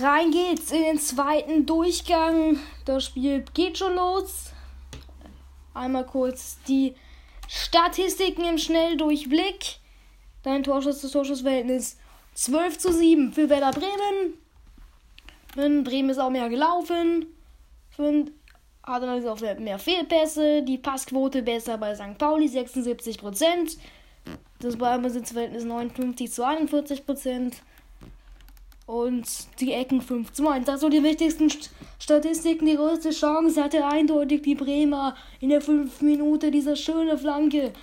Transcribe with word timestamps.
Rein 0.00 0.30
geht's 0.30 0.70
in 0.70 0.82
den 0.82 0.98
zweiten 0.98 1.66
Durchgang. 1.66 2.58
Das 2.84 3.06
Spiel 3.06 3.44
geht 3.54 3.78
schon 3.78 3.94
los. 3.94 4.52
Einmal 5.74 6.06
kurz 6.06 6.58
die 6.68 6.94
Statistiken 7.48 8.44
im 8.44 8.58
Schnelldurchblick. 8.58 9.78
Dein 10.42 10.62
Torschuss 10.62 11.00
zu 11.00 11.10
Torschussverhältnis 11.10 11.98
12 12.34 12.78
zu 12.78 12.92
7 12.92 13.32
für 13.32 13.48
Werder 13.48 13.72
Bremen. 13.72 14.34
In 15.56 15.82
Bremen 15.82 16.10
ist 16.10 16.18
auch 16.18 16.30
mehr 16.30 16.48
gelaufen. 16.48 17.26
Und 17.96 18.30
hat 18.84 19.02
dann 19.02 19.26
auch 19.26 19.40
mehr 19.58 19.78
Fehlpässe. 19.78 20.62
Die 20.62 20.78
Passquote 20.78 21.42
besser 21.42 21.76
bei 21.76 21.94
St. 21.94 22.18
Pauli 22.18 22.46
76%. 22.46 23.78
Das 24.60 24.76
Ballbesitzverhältnis 24.76 25.64
59 25.64 26.30
zu 26.30 26.46
41%. 26.46 27.54
Und 28.88 29.28
die 29.60 29.74
Ecken 29.74 30.00
5 30.00 30.32
zu 30.32 30.48
1. 30.48 30.64
Das 30.64 30.80
sind 30.80 30.94
die 30.94 31.02
wichtigsten 31.02 31.52
Statistiken. 31.98 32.64
Die 32.64 32.76
größte 32.76 33.10
Chance 33.10 33.62
hatte 33.62 33.84
eindeutig 33.86 34.40
die 34.40 34.54
Bremer 34.54 35.14
in 35.40 35.50
der 35.50 35.60
5 35.60 36.00
Minute 36.00 36.50
dieser 36.50 36.74
schöne 36.74 37.18
Flanke. 37.18 37.74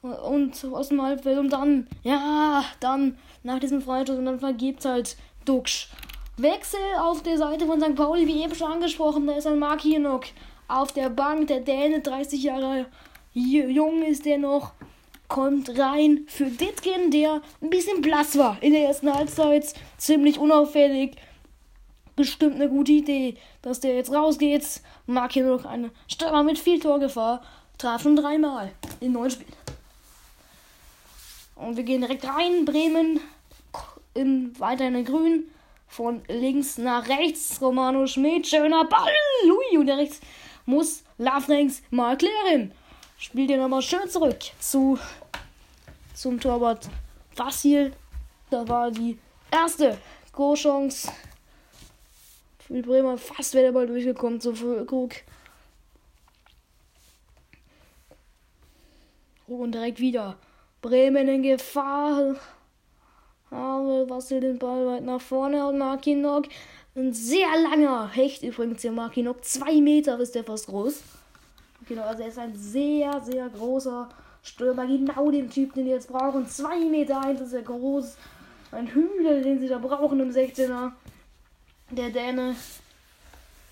Und 0.00 0.64
aus 0.72 0.88
dem 0.88 1.02
Halbfeld. 1.02 1.38
Und 1.38 1.50
dann, 1.50 1.86
ja, 2.02 2.64
dann 2.80 3.18
nach 3.42 3.58
diesem 3.58 3.82
Freistoß. 3.82 4.16
Und 4.16 4.24
dann 4.24 4.40
vergibt 4.40 4.86
halt 4.86 5.18
Duxch. 5.44 5.90
Wechsel 6.38 6.80
auf 6.98 7.22
der 7.22 7.36
Seite 7.36 7.66
von 7.66 7.78
St. 7.78 7.94
Pauli, 7.94 8.26
wie 8.26 8.42
eben 8.42 8.54
schon 8.54 8.72
angesprochen. 8.72 9.26
Da 9.26 9.34
ist 9.34 9.46
ein 9.46 9.58
Mark 9.58 9.82
Hinnock 9.82 10.24
auf 10.66 10.92
der 10.92 11.10
Bank. 11.10 11.48
Der 11.48 11.60
Däne, 11.60 12.00
30 12.00 12.42
Jahre 12.42 12.86
jung 13.34 14.02
ist 14.02 14.24
der 14.24 14.38
noch 14.38 14.72
kommt 15.28 15.78
rein 15.78 16.24
für 16.26 16.46
Ditkin, 16.46 17.10
der 17.10 17.42
ein 17.60 17.70
bisschen 17.70 18.02
blass 18.02 18.38
war 18.38 18.62
in 18.62 18.72
der 18.72 18.86
ersten 18.86 19.12
Halbzeit. 19.12 19.74
Ziemlich 19.98 20.38
unauffällig. 20.38 21.16
Bestimmt 22.16 22.54
eine 22.54 22.68
gute 22.68 22.92
Idee, 22.92 23.36
dass 23.62 23.80
der 23.80 23.96
jetzt 23.96 24.12
rausgeht. 24.12 24.64
Mag 25.06 25.32
hier 25.32 25.46
noch 25.46 25.64
eine 25.64 25.90
Stürmer 26.06 26.44
mit 26.44 26.58
viel 26.58 26.78
Torgefahr. 26.78 27.42
Traf 27.78 28.02
schon 28.02 28.14
dreimal 28.14 28.70
in 29.00 29.12
neun 29.12 29.30
Spielen. 29.30 29.52
Und 31.56 31.76
wir 31.76 31.84
gehen 31.84 32.02
direkt 32.02 32.24
rein. 32.24 32.64
Bremen 32.64 33.20
in, 34.14 34.58
weiter 34.60 34.86
in 34.86 35.04
Grün. 35.04 35.44
Von 35.88 36.22
links 36.28 36.78
nach 36.78 37.08
rechts. 37.08 37.60
Romano 37.60 38.06
Schmidt. 38.06 38.46
Schöner 38.46 38.84
Ball. 38.84 39.12
Ui, 39.44 39.78
und 39.78 39.86
der 39.86 39.98
rechts 39.98 40.20
muss 40.66 41.02
Lafrenks 41.18 41.82
mal 41.90 42.16
klären. 42.16 42.72
Spielt 43.24 43.48
den 43.48 43.58
nochmal 43.58 43.80
schön 43.80 44.06
zurück 44.06 44.38
zu 44.60 44.98
zum 46.12 46.38
Torwart 46.38 46.90
Vasil. 47.34 47.94
Da 48.50 48.68
war 48.68 48.90
die 48.90 49.18
erste 49.50 49.96
Großchance 50.30 51.10
für 52.58 52.82
Bremer. 52.82 53.16
Fast 53.16 53.54
wäre 53.54 53.64
der 53.64 53.72
Ball 53.72 53.86
durchgekommen 53.86 54.42
zu 54.42 54.52
Krug. 54.52 55.14
Und 59.46 59.72
direkt 59.72 60.00
wieder. 60.00 60.36
Bremen 60.82 61.26
in 61.26 61.42
Gefahr. 61.42 62.36
Aber 63.48 64.06
Vasil 64.06 64.40
den 64.40 64.58
Ball 64.58 64.86
weit 64.86 65.02
nach 65.02 65.22
vorne 65.22 65.66
und 65.66 65.78
Markinok. 65.78 66.44
Ein 66.94 67.14
sehr 67.14 67.48
langer 67.62 68.10
Hecht 68.10 68.42
übrigens 68.42 68.82
hier 68.82 68.92
Markinok. 68.92 69.42
Zwei 69.46 69.80
Meter 69.80 70.20
ist 70.20 70.34
der 70.34 70.44
fast 70.44 70.66
groß. 70.66 71.02
Genau, 71.86 72.02
also 72.02 72.22
er 72.22 72.28
ist 72.28 72.38
ein 72.38 72.54
sehr, 72.56 73.20
sehr 73.20 73.48
großer 73.48 74.08
Stürmer, 74.42 74.86
genau 74.86 75.30
den 75.30 75.50
Typ, 75.50 75.74
den 75.74 75.84
die 75.84 75.90
jetzt 75.90 76.08
brauchen. 76.08 76.46
2 76.46 76.84
Meter 76.86 77.20
1 77.22 77.40
ist 77.40 77.52
er 77.52 77.62
groß. 77.62 78.16
Ein 78.72 78.88
Hügel, 78.88 79.42
den 79.42 79.60
sie 79.60 79.68
da 79.68 79.78
brauchen 79.78 80.20
im 80.20 80.30
16er. 80.30 80.92
Der 81.90 82.10
Däne 82.10 82.56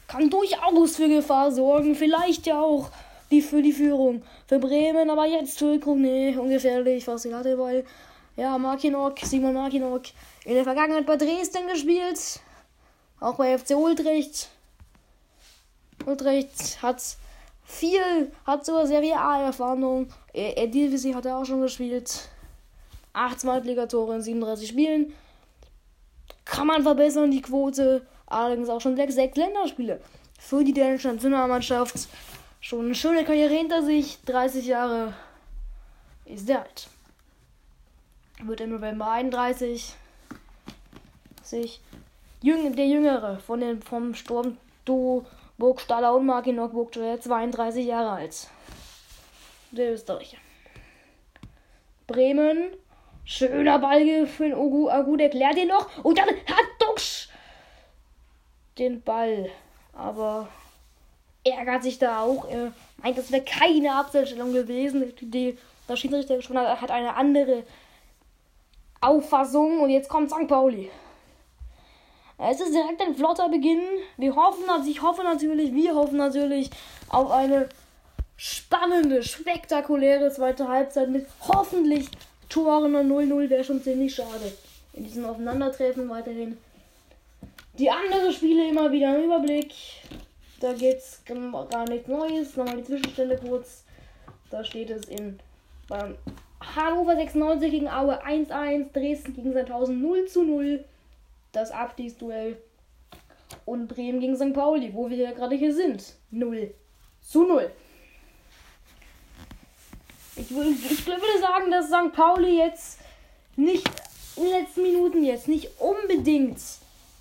kann 0.07 0.31
durchaus 0.31 0.97
für 0.97 1.09
Gefahr 1.09 1.51
sorgen. 1.51 1.95
Vielleicht 1.95 2.47
ja 2.47 2.61
auch 2.61 2.91
die 3.31 3.43
für 3.43 3.63
die 3.63 3.73
Führung 3.73 4.23
für 4.47 4.59
Bremen. 4.59 5.11
Aber 5.11 5.27
jetzt 5.27 5.59
Füllkrug, 5.59 5.99
nee, 5.99 6.37
ungefährlich. 6.37 7.07
Was 7.07 7.23
sie 7.23 7.35
hatte, 7.35 7.59
weil 7.59 7.85
ja, 8.37 8.57
Markinok, 8.59 9.19
Simon 9.21 9.55
Markinok, 9.55 10.03
in 10.45 10.55
der 10.55 10.65
Vergangenheit 10.65 11.07
bei 11.07 11.17
Dresden 11.17 11.67
gespielt. 11.69 12.41
Auch 13.21 13.37
bei 13.37 13.59
FC 13.59 13.77
Ultrecht. 13.77 14.49
Ultrecht 16.07 16.83
hat 16.83 17.17
viel, 17.65 18.33
hat 18.47 18.65
sogar 18.65 18.87
Serie 18.87 19.19
A-Erfahrung. 19.19 20.09
Eredivisie 20.33 21.15
hat 21.15 21.27
er 21.27 21.39
auch 21.39 21.45
schon 21.45 21.61
gespielt. 21.61 22.29
8 23.13 23.41
Zweitligatore 23.41 24.17
in 24.17 24.23
37 24.23 24.69
Spielen. 24.69 25.13
Kann 26.45 26.67
man 26.67 26.83
verbessern, 26.83 27.31
die 27.31 27.43
Quote. 27.43 28.07
Allerdings 28.27 28.69
auch 28.69 28.81
schon 28.81 28.97
6, 28.97 29.15
6 29.15 29.37
Länderspiele. 29.37 30.01
Für 30.39 30.65
die 30.65 30.73
dänische 30.73 31.09
Nationalmannschaft. 31.09 32.09
Schon 32.61 32.87
eine 32.87 32.95
schöne 32.95 33.25
Karriere 33.25 33.55
hinter 33.55 33.83
sich. 33.83 34.23
30 34.25 34.67
Jahre 34.67 35.15
ist 36.25 36.49
der 36.49 36.61
alt. 36.61 36.89
Wird 38.43 38.61
im 38.61 38.71
November 38.71 39.11
31. 39.11 39.95
Sich. 41.43 41.81
Jüng, 42.41 42.75
der 42.75 42.87
Jüngere 42.87 43.39
von 43.39 43.61
dem, 43.61 43.83
vom 43.83 44.15
Sturm 44.15 44.57
Duo 44.85 45.25
Burgstaller 45.59 46.15
und 46.15 46.27
Markinok 46.27 46.73
Burgstaller, 46.73 47.21
32 47.21 47.87
Jahre 47.87 48.11
alt. 48.11 48.49
Der 49.71 49.93
Österreicher. 49.93 50.39
Bremen. 52.07 52.77
Schöner 53.25 53.79
Ball 53.79 54.27
für 54.27 54.45
den 54.45 54.55
Ogu. 54.55 54.89
Agu, 54.89 55.17
der 55.17 55.31
klärt 55.31 55.57
ihn 55.57 55.69
noch. 55.69 56.05
Und 56.05 56.19
dann 56.19 56.29
hat 56.29 56.67
Duxch 56.79 57.29
den 58.79 59.03
Ball. 59.03 59.51
Aber 59.93 60.49
ärgert 61.45 61.83
sich 61.83 61.99
da 61.99 62.23
auch. 62.23 62.49
Er 62.49 62.73
meint, 62.99 63.19
das 63.19 63.31
wäre 63.31 63.45
keine 63.45 63.95
Absetzstellung 63.95 64.53
gewesen. 64.53 65.13
Die, 65.21 65.57
der 65.89 65.97
Schiedsrichter 65.97 66.43
schon 66.43 66.59
hat 66.59 66.91
eine 66.91 67.15
andere 67.15 67.65
Auffassung. 69.01 69.81
Und 69.81 69.91
jetzt 69.91 70.09
kommt 70.09 70.31
St. 70.31 70.49
Pauli. 70.49 70.91
Es 72.45 72.61
ist 72.61 72.75
direkt 72.75 73.01
ein 73.01 73.15
flotter 73.15 73.49
Beginn. 73.49 73.81
Wir 74.17 74.35
hoffen, 74.35 74.69
also 74.69 74.91
ich 74.91 75.01
hoffe 75.01 75.23
natürlich, 75.23 75.73
wir 75.73 75.95
hoffen 75.95 76.17
natürlich 76.17 76.71
auf 77.09 77.31
eine 77.31 77.69
spannende, 78.37 79.23
spektakuläre 79.23 80.29
zweite 80.33 80.67
Halbzeit 80.67 81.09
mit 81.09 81.27
hoffentlich 81.47 82.09
Toren 82.49 82.97
und 82.97 83.09
0-0 83.09 83.49
wäre 83.49 83.63
schon 83.63 83.81
ziemlich 83.81 84.15
schade. 84.15 84.53
In 84.93 85.05
diesem 85.05 85.25
Aufeinandertreffen 85.25 86.09
weiterhin. 86.09 86.59
Die 87.79 87.89
anderen 87.89 88.33
Spiele 88.33 88.69
immer 88.69 88.91
wieder 88.91 89.17
im 89.17 89.25
Überblick. 89.25 89.73
Da 90.61 90.73
geht's 90.73 91.23
gar 91.25 91.89
nichts 91.89 92.09
Neues. 92.09 92.57
Nochmal 92.57 92.79
die 92.79 92.85
Zwischenstände 92.85 93.39
kurz. 93.39 93.85
Da 94.51 94.65
steht 94.65 94.91
es 94.91 95.05
in 95.05 95.39
beim 95.89 96.17
Hannover 96.61 97.15
96 97.15 97.71
gegen 97.71 97.89
Aue 97.89 98.21
1-1, 98.25 98.93
Dresden 98.93 99.35
gegen 99.35 99.53
Sandhausen 99.53 100.03
0 100.03 100.27
0 100.35 100.85
das 101.53 101.71
Abstiegsduell. 101.71 102.57
Und 103.65 103.87
Bremen 103.89 104.21
gegen 104.21 104.37
St. 104.37 104.55
Pauli, 104.55 104.93
wo 104.95 105.11
wir 105.11 105.17
ja 105.17 105.33
gerade 105.33 105.55
hier 105.55 105.75
sind. 105.75 106.15
0 106.31 106.73
zu 107.21 107.45
0. 107.45 107.71
Ich, 110.37 110.51
ich 110.51 111.07
würde 111.07 111.41
sagen, 111.41 111.71
dass 111.71 111.87
St. 111.87 112.13
Pauli 112.13 112.57
jetzt 112.57 112.99
nicht 113.57 113.87
in 114.37 114.45
den 114.45 114.53
letzten 114.53 114.83
Minuten 114.83 115.23
jetzt 115.23 115.49
nicht 115.49 115.69
unbedingt, 115.79 116.59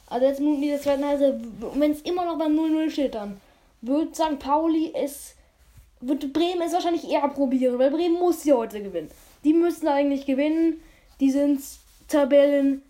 also 0.08 0.26
jetzt 0.26 0.40
Minuten 0.40 0.62
dieser 0.62 0.82
zweiten 0.82 1.06
Halbzeit, 1.06 1.36
wenn 1.76 1.92
es 1.92 2.02
immer 2.02 2.26
noch 2.26 2.40
beim 2.40 2.58
0-0 2.58 2.90
steht, 2.90 3.16
dann 3.16 3.40
wird 3.82 4.16
St. 4.16 4.40
Pauli 4.40 4.94
es, 4.96 5.36
wird 6.00 6.32
Bremen 6.32 6.62
es 6.62 6.74
wahrscheinlich 6.74 7.10
eher 7.10 7.28
probieren, 7.28 7.78
weil 7.78 7.92
Bremen 7.92 8.20
muss 8.20 8.46
ja 8.46 8.56
heute 8.56 8.82
gewinnen. 8.82 9.12
Die 9.44 9.54
müssen 9.54 9.88
eigentlich 9.88 10.26
gewinnen. 10.26 10.82
Die 11.20 11.32
sind 11.32 11.62
Tabellen 12.08 12.82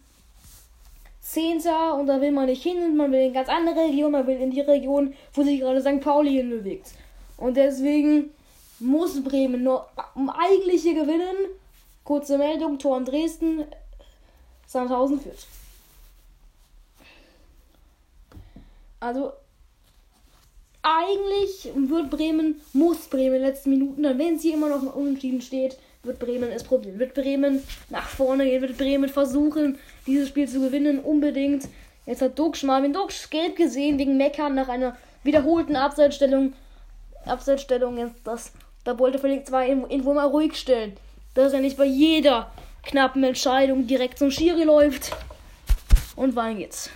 Zehnter 1.21 1.95
und 1.95 2.07
da 2.07 2.19
will 2.19 2.31
man 2.31 2.47
nicht 2.47 2.63
hin 2.63 2.77
und 2.83 2.97
man 2.97 3.11
will 3.11 3.19
in 3.19 3.33
ganz 3.33 3.47
andere 3.47 3.85
Region, 3.85 4.11
man 4.11 4.25
will 4.25 4.37
in 4.37 4.51
die 4.51 4.61
Region, 4.61 5.13
wo 5.33 5.43
sich 5.43 5.59
gerade 5.59 5.81
St. 5.81 6.01
Pauli 6.01 6.31
hin 6.31 6.49
bewegt. 6.49 6.91
Und 7.37 7.57
deswegen 7.57 8.31
muss 8.79 9.23
Bremen 9.23 9.63
nur 9.63 9.87
um 10.15 10.29
eigentlich 10.29 10.81
hier 10.81 10.95
gewinnen. 10.95 11.35
Kurze 12.03 12.39
Meldung, 12.39 12.79
Tor 12.79 12.97
in 12.97 13.05
Dresden, 13.05 13.65
Sandhausen 14.65 15.19
führt. 15.19 15.45
Also 18.99 19.33
eigentlich 20.81 21.69
wird 21.75 22.09
Bremen, 22.09 22.59
muss 22.73 23.07
Bremen 23.07 23.35
in 23.35 23.41
den 23.41 23.49
letzten 23.49 23.69
Minuten, 23.69 24.03
dann 24.03 24.17
wenn 24.17 24.39
sie 24.39 24.51
immer 24.51 24.69
noch 24.69 24.95
unentschieden 24.95 25.41
steht, 25.41 25.77
wird 26.03 26.17
Bremen 26.17 26.51
es 26.51 26.63
probieren. 26.63 26.97
Wird 26.97 27.13
Bremen 27.13 27.63
nach 27.89 28.07
vorne 28.07 28.45
gehen, 28.45 28.61
wird 28.61 28.77
Bremen 28.77 29.09
versuchen, 29.09 29.77
dieses 30.07 30.29
Spiel 30.29 30.47
zu 30.47 30.61
gewinnen, 30.61 30.99
unbedingt. 30.99 31.67
Jetzt 32.05 32.21
hat 32.21 32.37
Dux 32.37 32.63
Marvin 32.63 32.93
Dux 32.93 33.29
gelb 33.29 33.55
gesehen 33.55 33.99
wegen 33.99 34.17
Meckern 34.17 34.55
nach 34.55 34.69
einer 34.69 34.97
wiederholten 35.23 35.75
Abseitsstellung. 35.75 36.53
Abseitsstellung 37.25 37.97
ist 37.97 38.15
das. 38.23 38.51
Da 38.83 38.97
wollte 38.97 39.19
Felix 39.19 39.49
zwar 39.49 39.65
irgendwo 39.65 40.13
mal 40.13 40.27
ruhig 40.27 40.55
stellen. 40.55 40.97
Dass 41.35 41.53
er 41.53 41.59
nicht 41.59 41.77
bei 41.77 41.85
jeder 41.85 42.51
knappen 42.83 43.23
Entscheidung 43.23 43.85
direkt 43.85 44.17
zum 44.17 44.31
Schiri 44.31 44.63
läuft. 44.63 45.15
Und 46.15 46.35
Wein 46.35 46.57
geht's. 46.57 46.89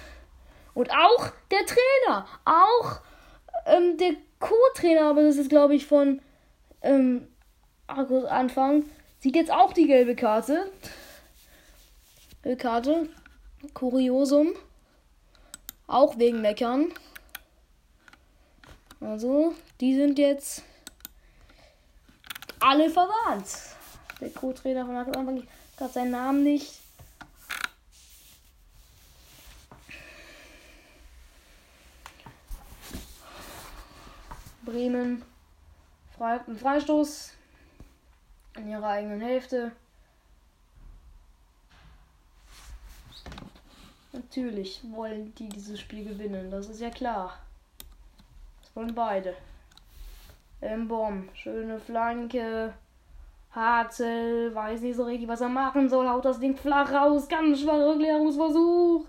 Und 0.74 0.92
auch 0.92 1.30
der 1.52 1.66
Trainer, 1.66 2.28
auch 2.44 3.00
ähm, 3.66 3.98
der 3.98 4.14
Co-Trainer, 4.40 5.04
aber 5.10 5.24
das 5.24 5.38
ist 5.38 5.50
glaube 5.50 5.76
ich 5.76 5.86
von 5.86 6.22
ähm, 6.82 7.28
Anfang, 7.88 8.84
sieht 9.20 9.36
jetzt 9.36 9.52
auch 9.52 9.74
die 9.74 9.88
gelbe 9.88 10.16
Karte. 10.16 10.72
Karte. 12.56 13.10
Kuriosum. 13.74 14.54
Auch 15.88 16.20
wegen 16.20 16.42
Meckern. 16.42 16.94
Also, 19.02 19.56
die 19.82 19.96
sind 19.96 20.20
jetzt 20.20 20.64
alle 22.60 22.90
verwarnt. 22.90 23.48
Der 24.22 24.30
Co-Trainer 24.30 24.86
von 24.86 24.96
Anfang 24.96 25.48
hat 25.80 25.94
seinen 25.94 26.12
Namen 26.12 26.44
nicht. 26.44 26.80
Bremen 34.64 35.24
Freistoß 36.18 37.34
in 38.58 38.70
ihrer 38.70 38.88
eigenen 38.88 39.22
Hälfte. 39.22 39.72
Natürlich 44.16 44.82
wollen 44.92 45.36
die 45.36 45.50
dieses 45.50 45.78
Spiel 45.78 46.06
gewinnen, 46.06 46.50
das 46.50 46.70
ist 46.70 46.80
ja 46.80 46.90
klar. 46.90 47.38
Das 48.62 48.74
wollen 48.74 48.96
beide. 48.96 49.36
Embom, 50.62 51.28
schöne 51.34 51.82
Flanke. 51.82 52.74
Harzel, 53.52 54.56
weiß 54.56 54.82
nicht 54.82 54.96
so 54.96 55.04
richtig, 55.04 55.28
was 55.28 55.42
er 55.42 55.50
machen 55.50 55.90
soll, 55.90 56.08
haut 56.08 56.24
das 56.24 56.40
Ding 56.40 56.56
flach 56.56 56.92
raus, 56.94 57.28
ganz 57.28 57.60
schwacher 57.60 57.90
Rückklärungsversuch. 57.90 59.06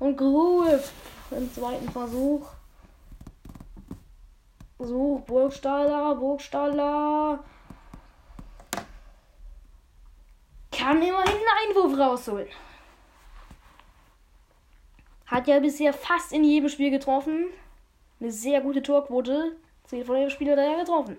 Und 0.00 0.16
Gruev 0.16 0.90
im 1.30 1.52
zweiten 1.52 1.88
Versuch. 1.90 2.48
So, 4.80 5.22
Burgstaller, 5.24 6.16
Burgstaller. 6.16 7.38
Kann 10.72 11.00
immerhin 11.00 11.36
einen 11.36 11.76
Einwurf 11.76 11.96
rausholen. 11.96 12.48
Hat 15.32 15.48
ja 15.48 15.58
bisher 15.58 15.92
fast 15.92 16.32
in 16.32 16.44
jedem 16.44 16.68
Spiel 16.68 16.90
getroffen. 16.90 17.46
Eine 18.20 18.30
sehr 18.30 18.60
gute 18.60 18.82
Torquote. 18.82 19.56
Zehn 19.84 20.04
von 20.04 20.16
jedem 20.16 20.30
Spiel 20.30 20.50
hat 20.52 20.58
er 20.58 20.70
ja 20.70 20.78
getroffen. 20.78 21.18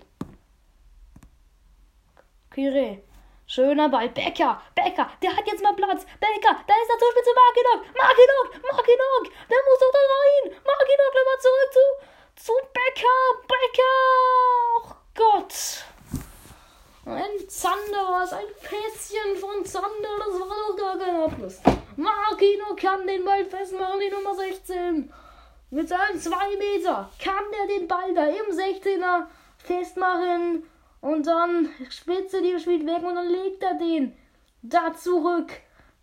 Kire. 2.50 3.02
Schöner 3.46 3.90
Ball. 3.90 4.08
Becker. 4.08 4.62
Becker. 4.74 5.10
Der 5.20 5.36
hat 5.36 5.46
jetzt 5.46 5.62
mal 5.62 5.74
Platz. 5.74 6.06
Becker. 6.20 6.56
Da 6.66 6.74
ist 6.80 6.90
der 6.90 6.98
Zuspitze 6.98 7.30
Markinok. 7.34 7.80
Markinok. 7.94 8.72
Markinok. 8.72 9.24
Der 9.50 9.58
muss 9.68 9.80
doch 9.82 9.92
da 9.92 10.02
rein. 10.14 10.44
Markinok 10.64 11.12
nochmal 11.12 11.40
zurück 11.40 11.72
zu 11.72 12.14
zu 12.36 12.52
Becker, 12.72 13.06
Becker! 13.48 13.82
Oh 14.76 14.92
Gott! 15.14 15.84
Ein 17.06 17.48
Zander 17.48 18.10
war 18.10 18.24
es, 18.24 18.32
ein 18.32 18.46
Pässchen 18.60 19.36
von 19.36 19.64
Zander, 19.64 20.18
das 20.18 20.40
war 20.40 20.48
doch 20.48 20.76
gar 20.76 20.98
kein 20.98 21.16
Abschluss. 21.16 21.60
Markino 21.96 22.74
kann 22.76 23.06
den 23.06 23.24
Ball 23.24 23.44
festmachen, 23.44 24.00
die 24.00 24.12
Nummer 24.12 24.34
16. 24.34 25.12
Mit 25.70 25.88
seinen 25.88 26.18
2 26.18 26.36
Meter 26.58 27.10
kann 27.22 27.44
er 27.60 27.78
den 27.78 27.88
Ball 27.88 28.14
da 28.14 28.26
im 28.26 28.56
16er 28.56 29.26
festmachen 29.58 30.64
und 31.00 31.26
dann 31.26 31.68
spitze 31.90 32.42
die 32.42 32.58
spielt 32.58 32.86
weg 32.86 33.02
und 33.02 33.14
dann 33.14 33.28
legt 33.28 33.62
er 33.62 33.74
den 33.74 34.16
da 34.62 34.94
zurück 34.94 35.52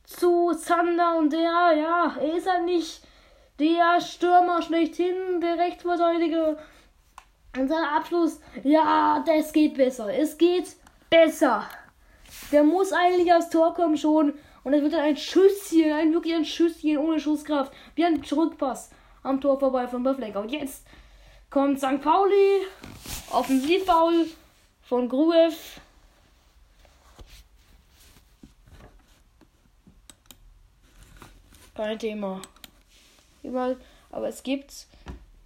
zu 0.04 0.54
Zander 0.54 1.18
und 1.18 1.34
der, 1.34 1.42
ja, 1.42 2.16
er 2.20 2.36
ist 2.36 2.50
halt 2.50 2.66
nicht 2.66 3.02
der 3.60 4.02
Stürmer 4.02 4.62
schlechthin, 4.62 5.40
der 5.42 5.58
Rechtsverteidiger. 5.58 6.58
Und 7.58 7.68
sein 7.68 7.84
Abschluss, 7.84 8.40
ja, 8.64 9.24
das 9.26 9.52
geht 9.52 9.76
besser. 9.76 10.14
Es 10.14 10.38
geht 10.38 10.76
besser. 11.10 11.66
Der 12.52 12.64
muss 12.64 12.94
eigentlich 12.94 13.34
aufs 13.34 13.50
Tor 13.50 13.74
kommen 13.74 13.98
schon. 13.98 14.34
Und 14.64 14.74
es 14.74 14.82
wird 14.82 14.94
dann 14.94 15.02
ein 15.02 15.18
Schüsschen, 15.18 15.92
ein 15.92 16.14
wirklich 16.14 16.36
ein 16.36 16.46
Schüsschen 16.46 16.98
ohne 16.98 17.20
Schusskraft. 17.20 17.74
Wie 17.96 18.06
ein 18.06 18.22
Rückpass 18.22 18.92
am 19.24 19.42
Tor 19.42 19.60
vorbei 19.60 19.88
von 19.88 20.04
Böflecker. 20.04 20.42
Und 20.42 20.52
jetzt 20.52 20.86
kommt 21.50 21.80
St. 21.80 22.02
Pauli. 22.02 22.62
Offensivfoul 23.32 24.28
von 24.84 25.08
Gruev. 25.08 25.80
Kein 31.74 31.98
Thema 31.98 32.42
überall. 33.44 33.78
Aber 34.12 34.28
es 34.28 34.44
gibt, 34.44 34.88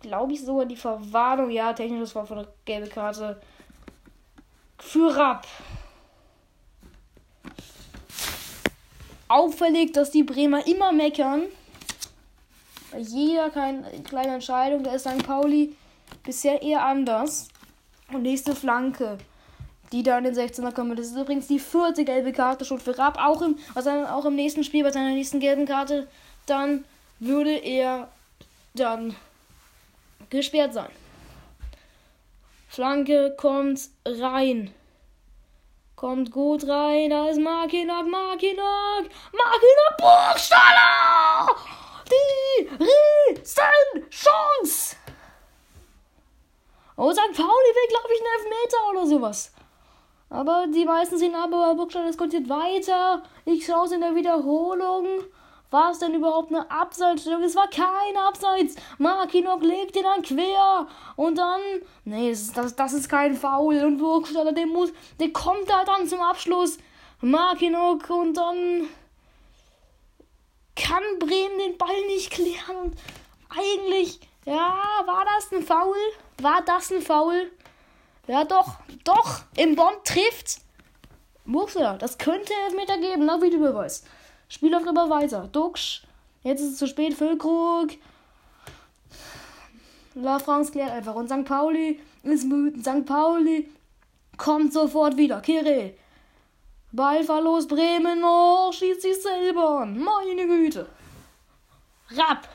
glaube 0.01 0.33
ich, 0.33 0.44
sogar 0.44 0.65
die 0.65 0.75
Verwarnung. 0.75 1.50
Ja, 1.50 1.73
technisch, 1.73 2.01
das 2.01 2.15
war 2.15 2.25
von 2.25 2.38
der 2.38 2.47
gelbe 2.65 2.88
Karte. 2.88 3.39
Für 4.79 5.15
Rapp. 5.15 5.47
Auffällig, 9.27 9.94
dass 9.94 10.12
die 10.12 10.24
Bremer 10.24 10.66
immer 10.68 10.92
meckern. 10.92 11.44
Bei 12.92 13.00
jeder 13.00 13.50
kleine, 13.50 14.33
Entscheidung, 14.33 14.83
da 14.83 14.94
ist 14.94 15.07
St. 15.07 15.25
Pauli 15.25 15.75
bisher 16.24 16.62
eher 16.62 16.86
anders. 16.86 17.48
Und 18.12 18.22
nächste 18.22 18.56
Flanke, 18.56 19.18
die 19.92 20.04
da 20.04 20.19
in 20.19 20.25
den 20.25 20.36
16er 20.36 20.72
kommt. 20.72 20.98
Das 21.00 21.07
ist 21.07 21.18
übrigens 21.18 21.48
die 21.48 21.60
vierte 21.60 22.06
gelbe 22.06 22.31
Karte 22.31 22.63
schon 22.66 22.80
für 22.80 22.98
Rapp. 22.98 23.18
Auch 23.18 23.42
im, 23.42 23.57
also 23.74 23.89
auch 23.89 24.25
im 24.25 24.36
nächsten 24.36 24.63
Spiel 24.63 24.83
bei 24.83 24.92
seiner 24.92 25.10
nächsten 25.10 25.39
gelben 25.39 25.66
Karte 25.66 26.07
dann 26.45 26.86
würde 27.19 27.56
er 27.56 28.10
dann 28.74 29.16
gesperrt 30.30 30.74
sein. 30.74 30.89
Flanke 32.68 33.33
kommt 33.38 33.89
rein. 34.06 34.72
Kommt 36.05 36.29
gut 36.29 36.67
rein. 36.67 37.09
Da 37.09 37.29
ist 37.29 37.39
Markinak, 37.39 38.05
Markinak, 38.05 39.05
Markinak, 39.33 39.97
Burgstaller! 39.97 41.47
Die 42.11 43.41
Chance! 44.11 44.97
Oh, 46.95 47.11
St. 47.11 47.35
Pauli 47.35 47.71
will, 47.73 47.89
glaube 47.89 48.09
ich, 48.13 48.21
einen 48.21 48.35
Elfmeter 48.37 48.89
oder 48.91 49.07
sowas. 49.07 49.51
Aber 50.29 50.67
die 50.67 50.85
meisten 50.85 51.17
sehen 51.17 51.33
aber, 51.33 51.73
Burgstaller, 51.73 52.05
jetzt 52.05 52.19
weiter. 52.49 53.23
Ich 53.45 53.65
schaue 53.65 53.87
es 53.87 53.91
in 53.91 54.01
der 54.01 54.13
Wiederholung. 54.13 55.07
War 55.75 55.92
es 55.92 56.00
denn 56.00 56.13
überhaupt 56.13 56.54
eine 56.54 56.72
Abseitsstellung? 56.72 57.44
Es 57.44 57.54
war 57.54 57.68
kein 57.68 58.16
Abseits. 58.30 58.75
Makinok 58.98 59.62
legt 59.62 59.98
ihn 59.98 60.03
dann 60.03 60.22
quer. 60.22 60.88
Und 61.17 61.38
dann. 61.38 61.60
Nee, 62.05 62.29
das, 62.29 62.77
das, 62.77 62.94
ist 62.94 63.10
kein 63.10 63.36
Foul. 63.36 63.84
Und 63.84 63.98
Burgstaller, 63.98 64.53
der 64.53 64.67
muss. 64.67 64.94
Der 65.20 65.34
kommt 65.34 65.70
da 65.70 65.84
dann 65.84 66.08
zum 66.08 66.22
Abschluss. 66.22 66.77
Makinok 67.20 68.10
und 68.10 68.36
dann. 68.36 68.88
Kann 70.77 71.03
Bremen 71.20 71.60
den 71.60 71.77
Ball 71.77 72.05
nicht 72.08 72.32
klären. 72.32 72.77
Und 72.82 72.96
eigentlich. 73.50 74.22
Ja, 74.46 74.77
war 75.05 75.25
das 75.25 75.51
ein 75.51 75.62
Foul? 75.62 75.98
War 76.41 76.62
das 76.62 76.89
ein 76.89 77.01
Foul? 77.01 77.51
Ja, 78.27 78.46
doch. 78.46 78.75
Doch. 79.03 79.41
Im 79.58 79.75
Bomb 79.75 80.05
trifft. 80.05 80.62
Burgstaller. 81.44 81.98
Das 81.98 82.17
könnte 82.17 82.53
Elfmeter 82.63 82.98
geben. 82.98 83.25
Na, 83.25 83.41
Videobeweis. 83.41 84.05
Spiel 84.47 84.71
läuft 84.71 84.87
aber 84.87 85.09
weiter. 85.09 85.47
Duxch. 85.51 86.03
Jetzt 86.43 86.61
ist 86.61 86.73
es 86.73 86.77
zu 86.77 86.87
spät. 86.87 87.13
Füllkrug. 87.13 87.91
La 90.13 90.39
France 90.39 90.71
klärt 90.71 90.91
einfach. 90.91 91.15
Und 91.15 91.29
St. 91.29 91.45
Pauli 91.45 91.99
ist 92.23 92.49
wütend. 92.49 92.85
St. 92.85 93.05
Pauli 93.05 93.69
kommt 94.37 94.73
sofort 94.73 95.17
wieder. 95.17 95.41
Kirill. 95.41 95.97
Ballverlust 96.91 97.67
Bremen. 97.67 98.23
Oh, 98.23 98.71
schießt 98.71 99.01
sich 99.01 99.21
selber 99.21 99.81
an. 99.81 99.99
Meine 99.99 100.47
Güte. 100.47 100.87
Rapp. 102.11 102.47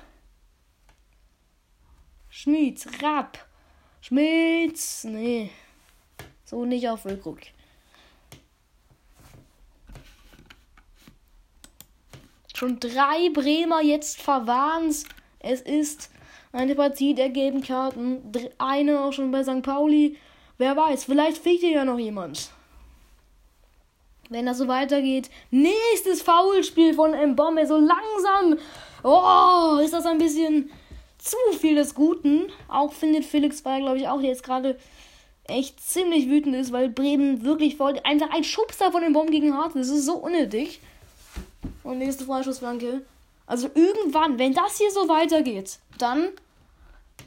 Schmieds. 2.30 2.87
Rapp. 3.02 3.38
Schmieds. 4.00 5.04
Nee. 5.04 5.50
So 6.44 6.64
nicht 6.64 6.88
auf 6.88 7.02
Füllkrug. 7.02 7.40
Schon 12.61 12.79
drei 12.79 13.31
Bremer 13.33 13.81
jetzt 13.81 14.21
verwarnt. 14.21 15.05
Es 15.38 15.62
ist 15.62 16.11
eine 16.52 16.75
Partie 16.75 17.14
der 17.14 17.31
gelben 17.31 17.62
Karten. 17.62 18.21
Eine 18.59 19.00
auch 19.00 19.14
schon 19.14 19.31
bei 19.31 19.43
St. 19.43 19.62
Pauli. 19.62 20.19
Wer 20.59 20.76
weiß, 20.76 21.05
vielleicht 21.05 21.38
fehlt 21.38 21.61
hier 21.61 21.71
ja 21.71 21.85
noch 21.87 21.99
jemand. 21.99 22.50
Wenn 24.29 24.45
das 24.45 24.59
so 24.59 24.69
weitergeht. 24.69 25.31
Nächstes 25.50 26.21
Foulspiel 26.21 26.93
von 26.93 27.12
Mbombe. 27.31 27.67
So 27.67 27.79
langsam. 27.79 28.59
Oh, 29.05 29.79
ist 29.83 29.95
das 29.95 30.05
ein 30.05 30.19
bisschen 30.19 30.71
zu 31.17 31.38
viel 31.59 31.76
des 31.76 31.95
Guten. 31.95 32.52
Auch 32.69 32.93
findet 32.93 33.25
Felix 33.25 33.62
Bayer, 33.62 33.81
glaube 33.81 33.97
ich, 33.97 34.07
auch, 34.07 34.21
jetzt 34.21 34.45
gerade 34.45 34.76
echt 35.45 35.81
ziemlich 35.81 36.29
wütend 36.29 36.55
ist, 36.57 36.73
weil 36.73 36.90
Bremen 36.90 37.43
wirklich 37.43 37.79
voll. 37.79 37.99
Einfach 38.05 38.29
ein 38.35 38.45
Schubser 38.45 38.93
von 38.93 39.00
dem 39.00 39.14
Bomb 39.14 39.31
gegen 39.31 39.57
Hart. 39.57 39.75
Das 39.75 39.88
ist 39.88 40.05
so 40.05 40.17
unnötig. 40.17 40.81
Und 41.83 41.99
nächste 41.99 42.25
Freischussflanke. 42.25 43.03
Also 43.47 43.69
irgendwann, 43.75 44.39
wenn 44.39 44.55
das 44.55 44.79
hier 44.79 44.91
so 44.91 45.09
weitergeht, 45.09 45.79
dann 45.99 46.29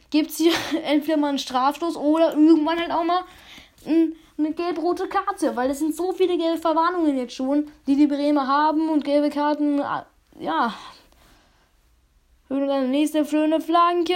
gibt 0.09 0.31
es 0.31 0.37
hier 0.37 0.53
entweder 0.83 1.17
mal 1.17 1.29
einen 1.29 1.39
Strafstoß 1.39 1.97
oder 1.97 2.33
irgendwann 2.33 2.79
halt 2.79 2.91
auch 2.91 3.03
mal 3.03 3.23
eine 3.85 4.53
gelb-rote 4.53 5.07
Karte, 5.07 5.55
weil 5.55 5.69
es 5.69 5.79
sind 5.79 5.95
so 5.95 6.13
viele 6.13 6.37
gelbe 6.37 6.59
Verwarnungen 6.59 7.17
jetzt 7.17 7.35
schon, 7.35 7.69
die 7.87 7.95
die 7.95 8.07
Bremer 8.07 8.47
haben 8.47 8.89
und 8.89 9.03
gelbe 9.03 9.29
Karten, 9.29 9.81
ja. 10.39 10.73
Nächste 12.49 13.25
schöne 13.25 13.59
Flanke. 13.59 14.13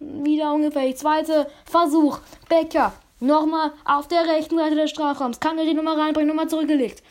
Wieder 0.00 0.52
ungefähr. 0.52 0.94
Zweite 0.96 1.50
Versuch. 1.64 2.20
Becker. 2.48 2.92
Nochmal 3.20 3.72
auf 3.84 4.08
der 4.08 4.26
rechten 4.26 4.56
Seite 4.56 4.76
des 4.76 4.90
Strafraums. 4.90 5.40
Kann 5.40 5.58
er 5.58 5.64
die 5.64 5.74
nochmal 5.74 6.00
reinbringen. 6.00 6.28
Nochmal 6.28 6.48
zurückgelegt. 6.48 7.02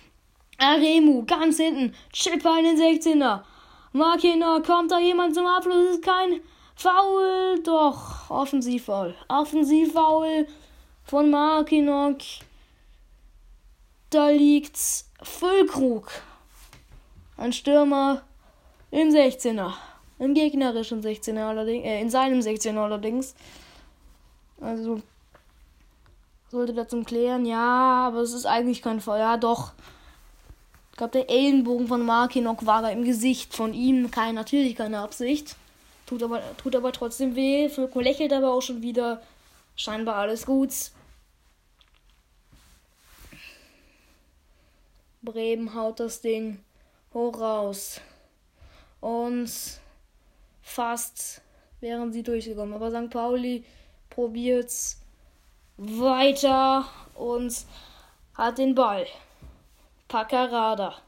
Aremu 0.57 1.25
ganz 1.25 1.57
hinten. 1.57 1.93
Chipper 2.11 2.59
in 2.59 2.65
den 2.65 2.77
16er. 2.77 3.41
Makina, 3.93 4.59
kommt 4.65 4.91
da 4.91 4.99
jemand 4.99 5.35
zum 5.35 5.45
Abschluss? 5.45 5.95
Ist 5.95 6.03
kein 6.03 6.41
Foul. 6.75 7.61
Doch, 7.63 8.29
Offensivfoul. 8.29 9.15
Offensivfoul 9.27 10.47
von 11.03 11.29
Markinok. 11.29 12.19
Da 14.09 14.29
liegt's 14.29 15.09
Füllkrug. 15.21 16.11
Ein 17.37 17.53
Stürmer 17.53 18.23
im 18.91 19.09
16er. 19.09 19.73
Im 20.19 20.33
gegnerischen 20.33 21.03
16er 21.03 21.49
allerdings. 21.49 21.85
Äh, 21.85 22.01
in 22.01 22.09
seinem 22.09 22.39
16er 22.39 22.77
allerdings. 22.77 23.35
Also. 24.61 25.01
Sollte 26.49 26.73
da 26.73 26.87
zum 26.87 27.03
Klären, 27.03 27.45
ja, 27.45 28.07
aber 28.07 28.21
es 28.21 28.33
ist 28.33 28.45
eigentlich 28.45 28.81
kein 28.81 29.01
Fall. 29.01 29.19
Ja, 29.19 29.35
doch. 29.35 29.73
Ich 30.97 30.99
glaube, 30.99 31.11
der 31.11 31.29
Ellenbogen 31.29 31.87
von 31.87 32.03
Markinok 32.03 32.65
war 32.65 32.81
da 32.81 32.89
im 32.89 33.03
Gesicht 33.03 33.53
von 33.53 33.75
ihm. 33.75 34.09
Kein, 34.09 34.33
natürlich 34.33 34.75
keine 34.75 34.97
Absicht. 34.97 35.55
Tut 36.07 36.23
aber, 36.23 36.41
tut 36.57 36.75
aber 36.75 36.91
trotzdem 36.91 37.35
weh. 37.35 37.69
Fulko 37.69 37.99
lächelt 37.99 38.33
aber 38.33 38.51
auch 38.51 38.63
schon 38.63 38.81
wieder. 38.81 39.21
Scheinbar 39.75 40.15
alles 40.15 40.47
gut. 40.47 40.71
Bremen 45.21 45.75
haut 45.75 45.99
das 45.99 46.21
Ding 46.21 46.57
hoch 47.13 47.39
raus. 47.39 48.01
Und 48.99 49.51
fast 50.63 51.43
wären 51.79 52.11
sie 52.11 52.23
durchgekommen. 52.23 52.73
Aber 52.73 52.89
St. 52.89 53.11
Pauli 53.11 53.63
probiert's 54.09 54.99
weiter 55.77 56.87
und 57.13 57.53
hat 58.33 58.57
den 58.57 58.73
Ball. 58.73 59.05
Packerada. 60.07 61.01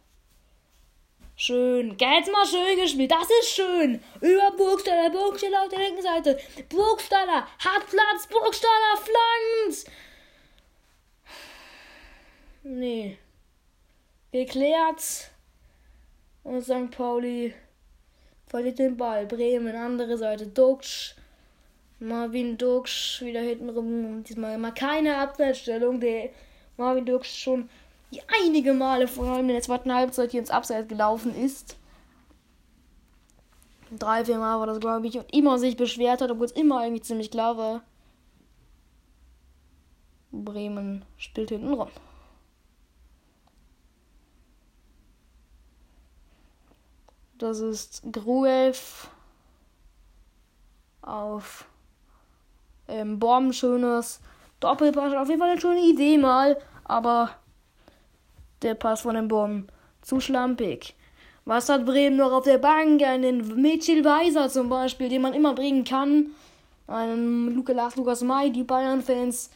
Schön. 1.41 1.96
Jetzt 1.98 2.29
mal 2.29 2.46
schön 2.46 2.77
gespielt. 2.77 3.12
Das 3.12 3.29
ist 3.41 3.51
schön. 3.51 4.03
Über 4.20 4.51
Burgstaller. 4.58 5.10
Burgstaller 5.10 5.63
auf 5.63 5.70
der 5.70 5.79
linken 5.79 6.01
Seite. 6.01 6.38
Burgstaller 6.68 7.48
hat 7.60 7.88
Platz. 7.89 8.27
Burgstaller 8.29 8.98
flankt. 8.98 9.86
Nee. 12.63 13.18
Geklärt. 14.34 15.32
Und 16.44 16.62
St. 16.62 16.91
Pauli 16.91 17.53
verliert 18.48 18.79
den 18.79 18.98
Ball. 18.98 19.25
Bremen, 19.25 19.75
andere 19.77 20.18
Seite. 20.18 20.46
Duxch. 20.48 21.15
Marvin 22.00 22.58
Duxch 22.58 23.22
wieder 23.22 23.39
hinten 23.41 23.70
rum. 23.70 24.25
Diesmal 24.25 24.58
mal 24.58 24.74
keine 24.74 25.18
Abseitsstellung. 25.18 26.01
Der 26.01 26.32
Marvin 26.75 27.06
Duxch 27.06 27.44
schon 27.44 27.70
einige 28.44 28.74
Male 28.74 29.08
vor 29.08 29.25
allem 29.28 29.50
in 29.50 29.56
der 29.56 29.62
zweiten 29.62 29.94
Halbzeit 29.94 30.32
hier 30.32 30.39
ins 30.39 30.50
Abseits 30.50 30.88
gelaufen 30.88 31.36
ist. 31.36 31.78
Drei, 33.92 34.25
vier 34.25 34.38
Mal 34.38 34.60
war 34.60 34.68
das, 34.68 34.80
glaube 34.80 35.08
ich, 35.08 35.18
und 35.18 35.34
immer 35.34 35.58
sich 35.58 35.75
beschwert 35.75 36.22
hat, 36.22 36.30
obwohl 36.32 36.46
es 36.46 36.51
immer 36.51 36.80
eigentlich 36.80 37.04
ziemlich 37.04 37.32
klar 37.32 37.58
war. 37.58 37.82
Bremen 40.32 41.06
spielt 41.18 41.50
hinten 41.50 41.74
rum. 41.74 41.89
Das 47.39 47.60
ist 47.60 48.04
Gruev 48.12 49.10
auf 51.01 51.66
ähm, 52.88 53.18
Bomben, 53.18 53.54
schönes 53.54 54.20
Doppelpass. 54.60 55.13
Auf 55.13 55.30
jeden 55.30 55.39
Fall 55.39 55.51
eine 55.51 55.62
schöne 55.62 55.80
Idee 55.80 56.18
mal, 56.18 56.58
aber 56.84 57.38
der 58.62 58.75
Pass 58.75 59.01
von 59.01 59.16
den 59.16 59.28
Bomben 59.28 59.68
zu 60.01 60.20
schlampig. 60.20 60.96
Was 61.46 61.70
hat 61.70 61.86
Bremen 61.86 62.18
noch 62.18 62.32
auf 62.32 62.44
der 62.44 62.58
Bank? 62.58 63.01
Einen 63.01 63.62
Mitchell 63.62 64.06
Weiser 64.06 64.50
zum 64.50 64.70
Beispiel, 64.70 65.10
den 65.10 65.22
man 65.22 65.34
immer 65.34 65.54
bringen 65.54 65.84
kann. 65.84 66.28
Einen 66.88 67.56
Luke 67.56 67.74
Lars 67.74 67.96
Lukas 67.96 68.22
May, 68.22 68.51
die 68.51 68.63
Bayern-Fans 68.63 69.50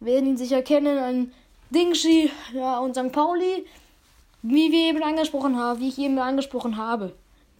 werden 0.00 0.30
ihn 0.30 0.36
sicher 0.36 0.62
kennen. 0.62 0.98
Ein 0.98 1.32
Dingshi, 1.70 2.30
ja, 2.52 2.78
und 2.78 2.94
St. 2.94 3.12
Pauli 3.12 3.64
wie 4.46 4.70
wir 4.70 4.90
eben 4.90 5.02
angesprochen 5.02 5.56
haben, 5.56 5.80
wie 5.80 5.88
ich 5.88 5.98
eben 5.98 6.18
angesprochen 6.18 6.76
habe, 6.76 7.14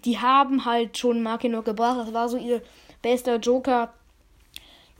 die 0.05 0.19
haben 0.19 0.67
halt 0.67 0.99
schon 0.99 1.23
Makino 1.23 1.63
gebracht. 1.63 1.99
Das 1.99 2.13
war 2.13 2.29
so 2.29 2.37
ihr 2.37 2.61
bester 3.01 3.37
Joker. 3.37 3.95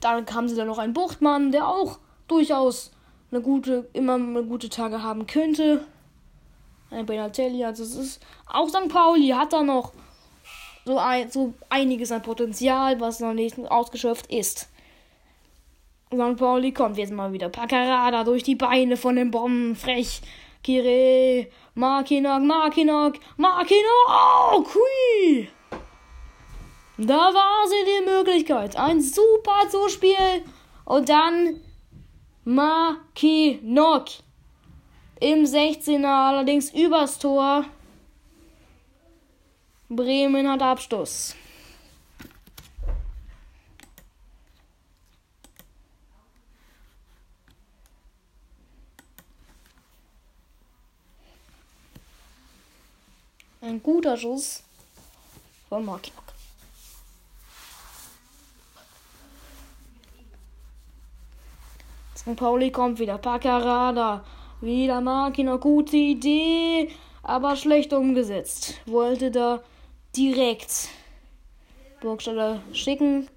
Dann 0.01 0.25
kam 0.25 0.49
sie 0.49 0.55
dann 0.55 0.65
noch 0.65 0.79
ein 0.79 0.93
Buchtmann, 0.93 1.51
der 1.51 1.67
auch 1.67 1.99
durchaus 2.27 2.91
eine 3.31 3.41
gute, 3.41 3.89
immer 3.93 4.15
eine 4.15 4.43
gute 4.43 4.69
Tage 4.69 5.01
haben 5.01 5.27
könnte. 5.27 5.85
Ein 6.91 7.05
Benatelli, 7.05 7.63
also 7.63 7.83
es 7.83 7.95
ist 7.95 8.25
auch 8.47 8.69
St. 8.69 8.87
Pauli 8.89 9.29
hat 9.29 9.53
da 9.53 9.63
noch 9.63 9.91
so, 10.85 10.97
ein, 10.99 11.29
so 11.31 11.53
einiges 11.69 12.11
an 12.11 12.21
Potenzial, 12.21 12.99
was 12.99 13.19
noch 13.19 13.33
nicht 13.33 13.57
ausgeschöpft 13.59 14.31
ist. 14.31 14.69
St. 16.13 16.37
Pauli 16.37 16.71
kommt 16.71 16.97
jetzt 16.97 17.11
mal 17.11 17.33
wieder. 17.33 17.49
Paccarada 17.49 18.23
durch 18.23 18.43
die 18.43 18.55
Beine 18.55 18.95
von 18.95 19.15
den 19.15 19.31
Bomben, 19.31 19.75
frech. 19.75 20.21
Kire, 20.63 21.47
Makinak, 21.75 22.41
Makinak, 22.41 23.19
Makinak, 23.37 24.65
hui! 24.73 25.47
Da 26.97 27.13
war 27.13 27.67
sie 27.67 27.85
die 27.85 28.09
Möglichkeit. 28.09 28.75
Ein 28.75 28.99
super 28.99 29.69
Zuspiel. 29.69 30.43
Und 30.85 31.09
dann 31.09 31.61
Makinok. 32.47 34.05
Im 35.19 35.45
16er 35.45 36.27
allerdings 36.29 36.71
übers 36.71 37.17
Tor. 37.17 37.65
Bremen 39.89 40.47
hat 40.47 40.61
Abstoß. 40.61 41.35
Ein 53.61 53.81
guter 53.81 54.15
Schuss 54.15 54.61
von 55.67 55.83
Markinok. 55.83 56.24
St. 62.25 62.35
Pauli 62.35 62.71
kommt 62.71 62.97
wieder. 62.99 63.19
Paccarada. 63.19 64.23
Wieder 64.59 64.99
Markinok. 64.99 65.61
Gute 65.61 65.97
Idee, 65.97 66.89
aber 67.21 67.55
schlecht 67.55 67.93
umgesetzt. 67.93 68.75
Wollte 68.87 69.29
da 69.29 69.61
direkt 70.15 70.87
Burgstaller 72.01 72.61
schicken. 72.73 73.27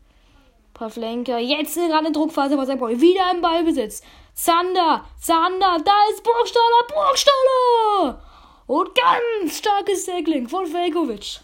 Paar 0.73 0.89
Flenker. 0.89 1.39
Jetzt 1.39 1.75
gerade 1.75 2.11
Druckphase 2.13 2.57
bei 2.57 2.65
St. 2.65 2.79
Pauli. 2.79 2.99
Wieder 2.99 3.31
im 3.35 3.43
Ballbesitz. 3.43 4.03
Zander, 4.33 5.05
Zander, 5.21 5.79
da 5.85 5.95
ist 6.11 6.23
Burgstaller, 6.23 6.87
Burgstaller! 6.89 8.23
Und 8.69 8.91
ganz 8.95 9.59
starkes 9.59 10.07
Tackling 10.07 10.49
von 10.49 10.73
Velkovic. 10.73 11.41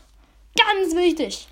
Ganz 0.57 0.95
wichtig. 0.95 1.49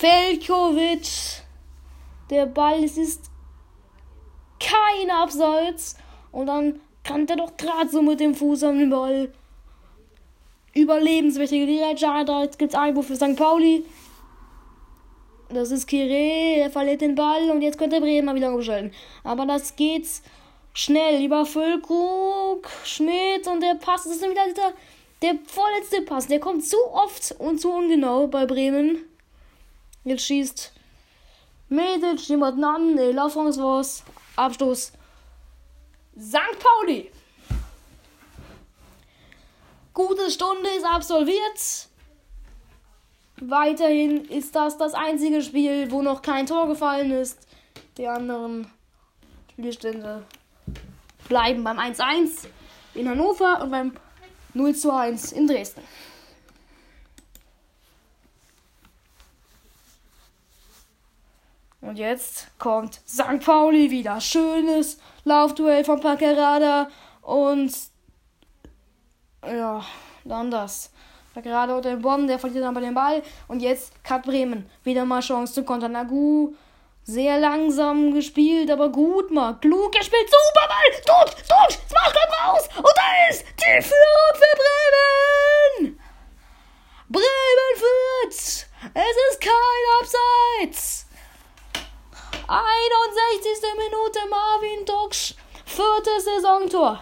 Velkovic. 0.00 1.42
Der 2.30 2.46
Ball, 2.46 2.84
es 2.84 2.96
ist 2.96 3.30
kein 4.58 5.10
Abseits. 5.10 5.96
Und 6.32 6.46
dann 6.46 6.80
kann 7.04 7.26
der 7.26 7.36
doch 7.36 7.56
gerade 7.56 7.88
so 7.88 8.02
mit 8.02 8.20
dem 8.20 8.34
Fuß 8.34 8.64
an 8.64 8.78
den 8.78 8.90
Ball. 8.90 9.32
Überlebenswichtige 10.74 11.66
direkt. 11.66 12.02
Da 12.02 12.46
gibt 12.58 12.72
es 12.72 12.78
Einwurf 12.78 13.06
für 13.06 13.16
St. 13.16 13.36
Pauli. 13.36 13.84
Das 15.48 15.70
ist 15.70 15.86
Kire, 15.86 16.60
er 16.60 16.70
verliert 16.70 17.00
den 17.00 17.14
Ball 17.14 17.50
und 17.50 17.62
jetzt 17.62 17.78
könnte 17.78 18.00
Bremen 18.00 18.26
mal 18.26 18.34
wieder 18.34 18.52
umschalten. 18.52 18.90
Aber 19.22 19.46
das 19.46 19.76
geht's 19.76 20.22
Schnell 20.78 21.24
über 21.24 21.46
Füllkrug, 21.46 22.68
Schmidt 22.84 23.46
und 23.46 23.62
der 23.62 23.76
Pass. 23.76 24.04
Das 24.04 24.16
ist 24.16 24.22
wieder 24.22 24.42
der, 24.54 24.74
der 25.22 25.40
vorletzte 25.46 26.02
Pass. 26.02 26.26
Der 26.26 26.38
kommt 26.38 26.66
zu 26.66 26.76
oft 26.92 27.34
und 27.38 27.58
zu 27.58 27.72
ungenau 27.72 28.26
bei 28.26 28.44
Bremen. 28.44 28.98
Jetzt 30.06 30.22
schießt 30.22 30.72
Medic 31.68 32.28
jemanden 32.28 32.62
an. 32.62 32.94
Nee, 32.94 33.10
Laufungswurst. 33.10 34.04
Abstoß. 34.36 34.92
St. 36.16 36.58
Pauli. 36.60 37.10
Gute 39.92 40.30
Stunde 40.30 40.70
ist 40.76 40.84
absolviert. 40.84 41.88
Weiterhin 43.40 44.24
ist 44.26 44.54
das 44.54 44.78
das 44.78 44.94
einzige 44.94 45.42
Spiel, 45.42 45.90
wo 45.90 46.02
noch 46.02 46.22
kein 46.22 46.46
Tor 46.46 46.68
gefallen 46.68 47.10
ist. 47.10 47.44
Die 47.98 48.06
anderen 48.06 48.70
Spielstände 49.50 50.22
bleiben 51.28 51.64
beim 51.64 51.80
1-1 51.80 52.46
in 52.94 53.08
Hannover 53.08 53.60
und 53.60 53.72
beim 53.72 53.92
0-1 54.54 55.32
in 55.32 55.48
Dresden. 55.48 55.82
Und 61.86 61.98
jetzt 61.98 62.48
kommt 62.58 63.00
St. 63.06 63.44
Pauli 63.44 63.90
wieder. 63.90 64.20
Schönes 64.20 64.98
Laufduell 65.24 65.84
von 65.84 66.00
Packerada 66.00 66.88
und 67.22 67.72
ja, 69.44 69.84
dann 70.24 70.50
das. 70.50 70.90
Packerada 71.34 71.76
unter 71.76 71.90
den 71.90 72.02
Bomben, 72.02 72.26
der 72.26 72.38
verliert 72.38 72.64
dann 72.64 72.74
bei 72.74 72.80
den 72.80 72.94
Ball. 72.94 73.22
Und 73.46 73.60
jetzt 73.60 74.02
Kat 74.02 74.24
Bremen. 74.24 74.68
Wieder 74.82 75.04
mal 75.04 75.20
Chance 75.20 75.54
zu 75.54 75.64
kontern. 75.64 75.92
Nagu 75.92 76.54
sehr 77.04 77.38
langsam 77.38 78.12
gespielt, 78.12 78.70
aber 78.70 78.88
gut 78.88 79.30
mal. 79.30 79.54
Klug 79.60 79.92
gespielt. 79.92 80.28
Super 80.28 80.68
Ball. 80.68 81.26
Tut, 81.26 81.36
tut. 81.36 81.78
Es 81.86 81.92
macht 81.92 82.16
raus. 82.44 82.68
Und 82.76 82.92
da 82.96 83.30
ist 83.30 83.44
die 83.44 83.82
Führung 83.82 84.34
für. 84.34 84.56
Bremen 87.08 87.76
führt. 87.76 88.34
Es 88.94 89.16
ist 89.30 89.40
kein 89.40 89.52
Abseits. 90.00 91.06
61. 92.48 93.76
Minute 93.76 94.20
Marvin 94.30 94.84
Duksch, 94.84 95.34
viertes 95.64 96.24
Saisontor. 96.24 97.00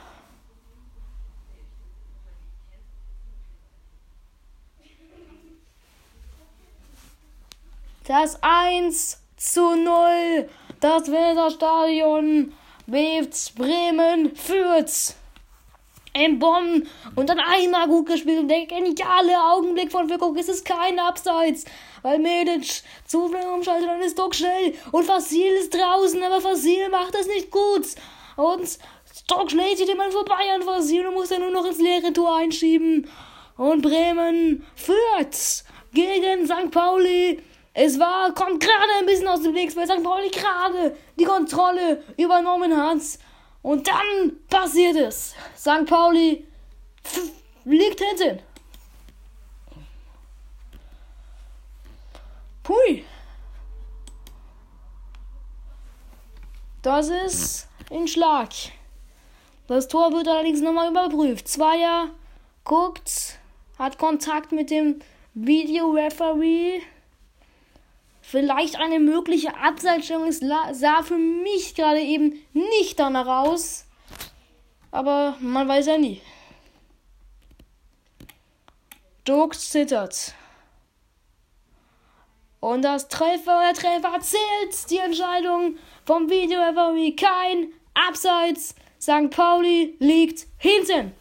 Das 8.07 8.39
1 8.43 9.21
zu 9.37 9.77
0. 9.77 10.49
Das 10.81 11.11
Weserstadion 11.11 12.53
bebt. 12.87 13.55
Bremen 13.57 14.37
führt. 14.37 15.15
Ein 16.17 16.39
Bomben 16.39 16.89
und 17.17 17.29
dann 17.29 17.41
einmal 17.41 17.89
gut 17.89 18.07
gespielt 18.07 18.41
und 18.41 18.49
der 18.49 18.67
geniale 18.67 19.37
Augenblick 19.53 19.91
von 19.91 20.09
Wirkung. 20.09 20.37
Es 20.37 20.49
ist 20.49 20.65
kein 20.65 20.99
Abseits 20.99 21.65
weil 22.05 22.19
Medic 22.19 22.83
zu 23.07 23.29
schnell 23.29 23.49
umschaltet, 23.49 23.89
dann 23.89 24.03
ist 24.03 24.19
Doc 24.19 24.35
schnell 24.35 24.75
und 24.93 25.05
Fasil 25.05 25.53
ist 25.55 25.75
draußen, 25.75 26.23
aber 26.23 26.41
Fasil 26.41 26.91
macht 26.91 27.15
das 27.15 27.27
nicht 27.27 27.51
gut. 27.51 27.87
Und 28.37 28.79
Doc 29.27 29.51
schnell 29.51 29.75
zieht 29.75 29.89
jemand 29.89 30.13
vorbei 30.13 30.53
an 30.55 30.63
Fasil 30.63 31.07
und 31.07 31.15
muss 31.15 31.31
dann 31.31 31.41
nur 31.41 31.51
noch 31.51 31.65
ins 31.65 31.81
leere 31.81 32.13
Tor 32.13 32.37
einschieben. 32.37 33.09
Und 33.57 33.81
Bremen 33.81 34.67
führt 34.77 35.65
gegen 35.95 36.47
St. 36.47 36.71
Pauli. 36.71 37.43
Es 37.73 37.99
war, 37.99 38.35
kommt 38.35 38.61
gerade 38.61 38.93
ein 38.99 39.07
bisschen 39.07 39.27
aus 39.27 39.41
dem 39.41 39.53
Nichts, 39.53 39.75
weil 39.75 39.87
St. 39.87 40.03
Pauli 40.03 40.29
gerade 40.29 40.95
die 41.19 41.25
Kontrolle 41.25 42.03
übernommen 42.19 42.77
hat. 42.77 43.01
Und 43.65 43.89
dann 43.89 44.37
passiert 44.51 44.95
es. 44.95 45.35
St. 45.57 45.87
Pauli 45.87 46.47
liegt 47.65 47.99
hinten. 47.99 48.43
Pui. 52.63 53.07
Das 56.83 57.09
ist 57.09 57.69
ein 57.91 58.07
Schlag. 58.07 58.51
Das 59.67 59.89
Tor 59.89 60.13
wird 60.13 60.29
allerdings 60.29 60.61
nochmal 60.61 60.91
überprüft. 60.91 61.49
Zweier 61.49 62.11
guckt, 62.65 63.39
hat 63.79 63.97
Kontakt 63.97 64.53
mit 64.53 64.71
dem 64.71 65.01
Videoreferee. 65.33 66.83
Vielleicht 68.27 68.77
eine 68.77 69.01
mögliche 69.01 69.55
Abseitsstellung 69.55 70.33
sah 70.33 71.03
für 71.03 71.19
mich 71.19 71.75
gerade 71.75 72.01
eben 72.01 72.43
nicht 72.53 72.99
danach 72.99 73.45
aus. 73.45 73.85
Aber 74.91 75.37
man 75.41 75.69
weiß 75.69 75.87
ja 75.87 75.99
nie. 75.99 76.23
Duck 79.25 79.55
zittert. 79.55 80.35
Und 82.61 82.83
das 82.83 83.09
Treffer, 83.09 83.61
der 83.61 83.75
Treffer 83.75 84.19
zählt 84.21 84.91
die 84.91 84.99
Entscheidung 84.99 85.77
vom 86.07 86.31
Video 86.31 86.61
wie 86.95 87.15
kein 87.15 87.73
Abseits. 87.93 88.75
St. 89.01 89.29
Pauli 89.31 89.97
liegt 89.99 90.47
hinten. 90.57 91.13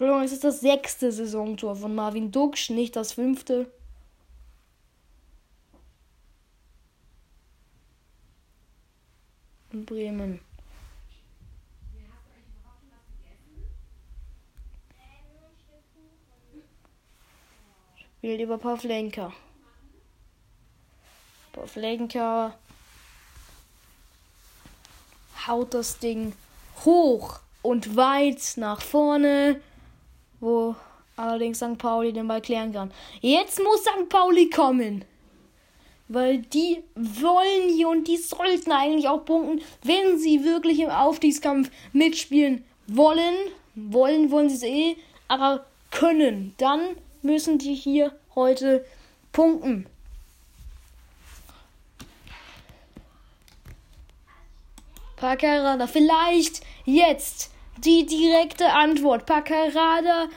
Entschuldigung, 0.00 0.24
es 0.24 0.32
ist 0.32 0.44
das 0.44 0.60
sechste 0.60 1.12
Saisontor 1.12 1.76
von 1.76 1.94
Marvin 1.94 2.32
Duksch, 2.32 2.70
nicht 2.70 2.96
das 2.96 3.12
fünfte. 3.12 3.70
in 9.72 9.84
Bremen. 9.84 10.40
Spielt 17.94 18.40
über 18.40 18.56
Pavlenka. 18.56 19.34
Pavlenka 21.52 22.54
haut 25.46 25.74
das 25.74 25.98
Ding 25.98 26.32
hoch 26.86 27.40
und 27.60 27.96
weit 27.96 28.54
nach 28.56 28.80
vorne, 28.80 29.60
wo 30.40 30.74
allerdings 31.16 31.58
St. 31.58 31.78
Pauli 31.78 32.12
den 32.12 32.28
Ball 32.28 32.40
klären 32.40 32.72
kann. 32.72 32.90
Jetzt 33.20 33.60
muss 33.62 33.80
St. 33.80 34.08
Pauli 34.08 34.50
kommen. 34.50 35.04
Weil 36.08 36.38
die 36.38 36.82
wollen 36.96 37.68
hier 37.72 37.88
und 37.88 38.08
die 38.08 38.16
sollten 38.16 38.72
eigentlich 38.72 39.08
auch 39.08 39.24
punkten, 39.24 39.62
wenn 39.84 40.18
sie 40.18 40.42
wirklich 40.42 40.80
im 40.80 40.90
Aufstiegskampf 40.90 41.70
mitspielen 41.92 42.64
wollen. 42.88 43.34
Wollen, 43.76 44.30
wollen 44.32 44.48
sie 44.48 44.56
es 44.56 44.62
eh, 44.64 44.96
aber 45.28 45.64
können. 45.92 46.54
Dann 46.58 46.80
müssen 47.22 47.58
die 47.58 47.74
hier 47.74 48.12
heute 48.34 48.84
punkten. 49.32 49.86
Paccarada, 55.16 55.86
vielleicht 55.86 56.62
jetzt 56.86 57.50
die 57.84 58.06
direkte 58.06 58.72
Antwort. 58.72 59.26
Paccarada 59.26 60.28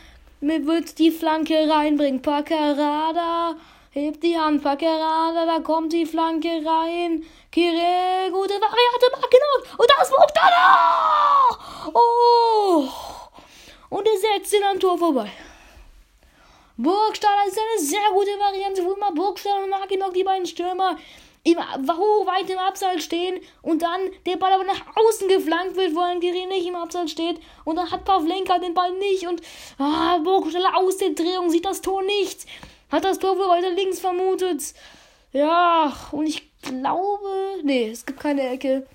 wird 0.42 1.00
die 1.00 1.12
Flanke 1.12 1.70
reinbringen. 1.70 2.22
Paccarada 2.22 3.56
Hebt 3.94 4.24
die 4.24 4.36
Hand, 4.36 4.64
gerade, 4.64 5.46
da 5.46 5.60
kommt 5.60 5.94
die 5.94 6.08
Flanke 6.08 6.48
rein. 6.66 7.24
Kirill, 7.52 8.32
gute 8.32 8.56
Variante, 8.56 9.12
macht 9.12 9.30
genau. 9.30 9.76
Und 9.78 9.88
das 9.88 10.10
da! 10.34 11.92
Oh! 11.94 12.90
Und 13.90 14.08
er 14.08 14.18
setzt 14.18 14.52
ihn 14.52 14.64
am 14.64 14.80
Tor 14.80 14.98
vorbei. 14.98 15.32
Burgstaller 16.76 17.46
ist 17.48 17.60
eine 17.60 17.86
sehr 17.86 18.10
gute 18.12 18.32
Variante, 18.40 18.84
wo 18.84 18.94
immer 18.94 19.12
Burgstaller 19.12 19.66
und 19.66 19.70
Maginok, 19.70 20.16
die 20.16 20.24
beiden 20.24 20.48
Stürmer, 20.48 20.98
im, 21.44 21.58
hoch 21.58 22.26
weit 22.26 22.50
im 22.50 22.58
Abseits 22.58 23.04
stehen 23.04 23.40
und 23.62 23.82
dann 23.82 24.02
der 24.26 24.38
Ball 24.38 24.54
aber 24.54 24.64
nach 24.64 24.82
außen 24.96 25.28
geflankt 25.28 25.76
wird, 25.76 25.94
wo 25.94 26.00
ein 26.00 26.20
Kirill 26.20 26.48
nicht 26.48 26.68
im 26.68 26.76
Abseits 26.76 27.12
steht 27.12 27.40
und 27.66 27.76
dann 27.76 27.92
hat 27.92 28.06
Pavlenka 28.06 28.60
den 28.60 28.74
Ball 28.74 28.94
nicht 28.94 29.28
und 29.28 29.42
ah, 29.78 30.18
Burgstaller 30.20 30.78
aus 30.78 30.98
der 30.98 31.10
Drehung 31.12 31.50
sieht 31.50 31.66
das 31.66 31.82
Tor 31.82 32.02
nicht. 32.04 32.46
Hat 32.92 33.04
das 33.04 33.20
Tor 33.20 33.38
wohl 33.38 33.50
weiter 33.50 33.72
links 33.72 34.00
vermutet. 34.00 34.74
Ja, 35.34 35.92
und 36.12 36.28
ich 36.28 36.50
glaube. 36.62 37.60
Nee, 37.64 37.90
es 37.90 38.06
gibt 38.06 38.20
keine 38.20 38.48
Ecke. 38.50 38.86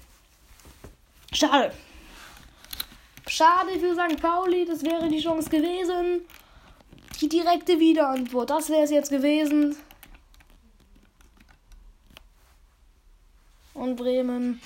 Schade. 1.32 1.72
Schade 3.26 3.78
für 3.78 3.94
St. 3.94 4.22
Pauli, 4.22 4.64
das 4.64 4.82
wäre 4.82 5.08
die 5.08 5.20
Chance 5.20 5.50
gewesen. 5.50 6.24
Die 7.20 7.28
direkte 7.28 7.78
Wiederantwort, 7.78 8.48
das 8.48 8.70
wäre 8.70 8.82
es 8.82 8.90
jetzt 8.90 9.10
gewesen. 9.10 9.76
Und 13.78 13.94
Bremen 13.94 14.60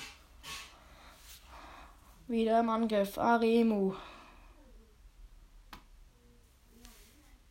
wieder 2.27 2.59
im 2.59 2.69
Angriff. 2.69 3.15
Aremu. 3.19 3.93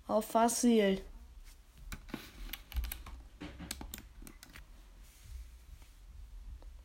Auf 0.09 0.25
Fasil. 0.25 1.01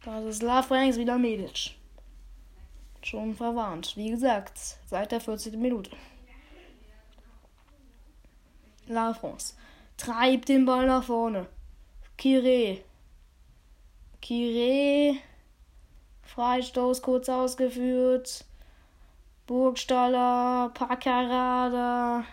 Bratislav 0.02 0.70
Ranks 0.70 0.98
wieder 0.98 1.18
Medic. 1.18 1.72
Schon 3.02 3.36
verwarnt. 3.36 3.98
Wie 3.98 4.12
gesagt, 4.12 4.60
seit 4.86 5.12
der 5.12 5.22
14. 5.22 5.60
Minute. 5.60 5.90
La 8.86 9.12
France. 9.16 9.56
treibt 9.98 10.50
den 10.50 10.66
Ball 10.66 10.86
nach 10.86 11.04
vorne. 11.04 11.48
Kire. 12.16 12.84
Kire. 14.21 15.17
Freistoß 16.23 17.01
kurz 17.01 17.30
ausgeführt. 17.30 18.45
Burgstaller, 19.47 20.69
Paccarada. 20.73 22.25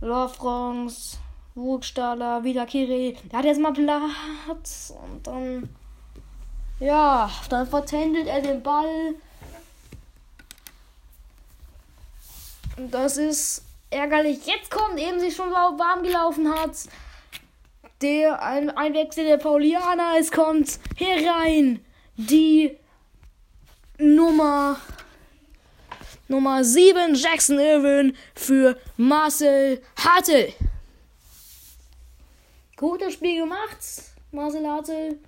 Lofrongs, 0.00 1.18
Burgstaller, 1.54 2.44
wieder 2.44 2.66
Kire. 2.66 3.14
Der 3.30 3.38
hat 3.38 3.44
jetzt 3.46 3.60
mal 3.60 3.72
Platz. 3.72 4.92
Und 5.02 5.26
dann. 5.26 5.68
Ja, 6.80 7.30
dann 7.48 7.66
vertändelt 7.66 8.26
er 8.26 8.42
den 8.42 8.62
Ball. 8.62 9.14
Und 12.76 12.92
das 12.92 13.16
ist 13.16 13.62
ärgerlich. 13.90 14.44
Jetzt 14.44 14.70
kommt 14.70 14.98
eben 14.98 15.20
sich 15.20 15.34
schon 15.34 15.50
warm 15.52 16.02
gelaufen 16.02 16.52
hat. 16.52 16.76
Der 18.04 18.42
ein 18.42 18.68
Einwechsel 18.68 19.24
der 19.24 19.38
Paulianer. 19.38 20.16
Es 20.20 20.30
kommt 20.30 20.78
herein 20.98 21.82
die 22.16 22.76
Nummer 23.96 24.76
Nummer 26.28 26.62
7 26.62 27.14
Jackson 27.14 27.58
Irwin 27.58 28.14
für 28.34 28.76
Marcel 28.98 29.80
Hartel. 29.96 30.52
Gutes 32.76 33.14
Spiel 33.14 33.40
gemacht, 33.40 33.78
Marcel 34.32 34.66
Hartel. 34.66 35.18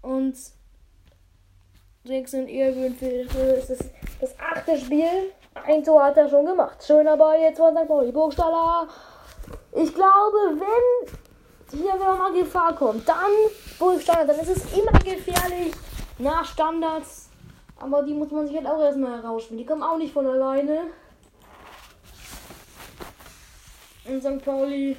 Und 0.00 0.34
Jackson 2.04 2.48
Irwin 2.48 2.96
für, 2.96 3.28
für 3.28 3.52
das, 3.68 3.84
das 4.18 4.34
achte 4.40 4.78
Spiel. 4.78 5.34
Ein 5.66 5.84
Tor 5.84 6.04
hat 6.04 6.16
er 6.16 6.30
schon 6.30 6.46
gemacht. 6.46 6.82
Schöner 6.82 7.18
Ball 7.18 7.38
jetzt 7.38 7.58
von 7.58 7.76
St. 7.76 7.86
Pauli. 7.86 8.10
Burgstaller. 8.12 8.88
Ich 9.72 9.92
glaube, 9.94 10.58
wenn 10.58 11.18
hier 11.70 11.96
mal 11.96 12.32
Gefahr 12.32 12.74
kommt, 12.74 13.08
dann 13.08 13.16
Burgstaller, 13.78 14.26
dann 14.26 14.38
ist 14.40 14.56
es 14.56 14.78
immer 14.78 14.98
gefährlich 14.98 15.72
nach 16.18 16.44
Standards 16.44 17.28
aber 17.80 18.02
die 18.02 18.14
muss 18.14 18.30
man 18.30 18.46
sich 18.46 18.56
halt 18.56 18.66
auch 18.66 18.80
erstmal 18.80 19.22
herausfinden. 19.22 19.58
Die 19.58 19.66
kommen 19.66 19.82
auch 19.82 19.98
nicht 19.98 20.12
von 20.12 20.26
alleine. 20.26 20.88
In 24.04 24.20
St. 24.20 24.44
Pauli. 24.44 24.96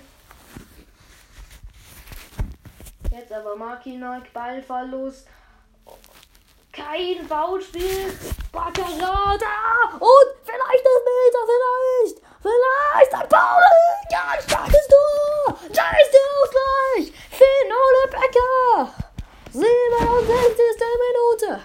Jetzt 3.12 3.32
aber 3.34 3.56
Makinak, 3.56 4.32
Ballverlust. 4.32 5.28
Kein 6.72 7.28
Foulspiel. 7.28 8.14
Baccarada. 8.52 9.98
Und 10.00 10.36
vielleicht 10.44 10.86
das 10.86 11.04
Meter, 11.06 11.46
vielleicht. 11.46 12.29
Vielleicht 12.42 13.12
St. 13.12 13.30
Pauli. 13.30 13.80
Ganz 14.10 14.44
starkes 14.44 14.88
Tor. 14.88 15.56
Da 15.74 15.86
ist 16.00 16.12
der 16.14 16.26
Ausgleich. 16.40 17.14
Finn 17.32 17.70
Becker. 18.12 18.94
67. 19.52 20.80
Minute. 21.08 21.62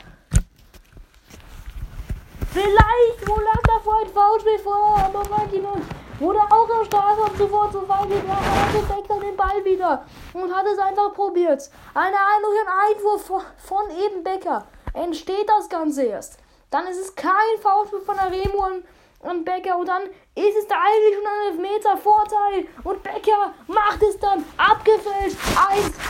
Vielleicht 2.52 3.28
wo 3.28 3.40
lag 3.40 3.62
da 3.66 3.80
vor 3.80 4.00
ein 4.00 4.08
Foulspiel 4.08 4.58
vor, 4.58 4.96
aber 4.96 5.28
Martinez 5.28 5.84
wurde 6.20 6.38
auch 6.38 6.68
im 6.68 6.84
Strafraum 6.84 7.36
sofort 7.36 7.72
zu 7.72 7.80
Foul 7.80 8.06
gebracht, 8.08 8.44
hatte 8.44 8.86
Becker 8.86 9.20
den 9.20 9.36
Ball 9.36 9.64
wieder 9.64 10.04
und 10.32 10.54
hat 10.54 10.64
es 10.66 10.78
einfach 10.78 11.12
probiert. 11.14 11.68
Eine 11.94 12.16
ein 12.16 12.94
Einwurf 12.96 13.26
von 13.26 13.90
eben 13.90 14.22
Becker 14.22 14.66
entsteht 14.92 15.48
das 15.48 15.68
Ganze 15.68 16.04
erst. 16.04 16.38
Dann 16.70 16.86
ist 16.86 17.00
es 17.00 17.14
kein 17.14 17.32
Foulspiel 17.60 18.00
von 18.00 18.18
Aremo 18.18 18.66
und, 18.66 18.84
und 19.20 19.44
Becker 19.44 19.76
und 19.76 19.88
dann 19.88 20.02
ist 20.34 20.56
es 20.56 20.66
da 20.66 20.74
eigentlich 20.76 21.14
schon 21.14 21.26
ein 21.26 21.52
Elfmeter 21.52 21.96
Vorteil 21.96 22.66
und 22.82 23.02
Becker 23.02 23.54
macht 23.68 24.02
es 24.02 24.18
dann 24.18 24.44
abgefälscht 24.56 25.38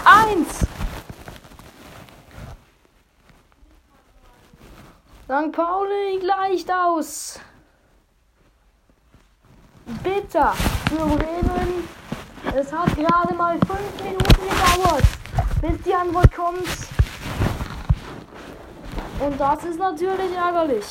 1-1. 0.07 0.67
St. 5.25 5.53
Pauli 5.53 6.19
gleicht 6.21 6.71
aus. 6.73 7.41
Bitter 10.03 10.55
für 10.89 11.05
Bremen. 11.05 11.89
Es 12.57 12.73
hat 12.73 12.95
gerade 12.97 13.35
mal 13.35 13.59
fünf 13.59 14.03
Minuten 14.03 14.23
gedauert, 14.23 15.05
bis 15.61 15.83
die 15.83 15.95
Antwort 15.95 16.35
kommt. 16.35 16.67
Und 19.21 19.41
das 19.41 19.65
ist 19.65 19.79
natürlich 19.79 20.33
ärgerlich. 20.35 20.85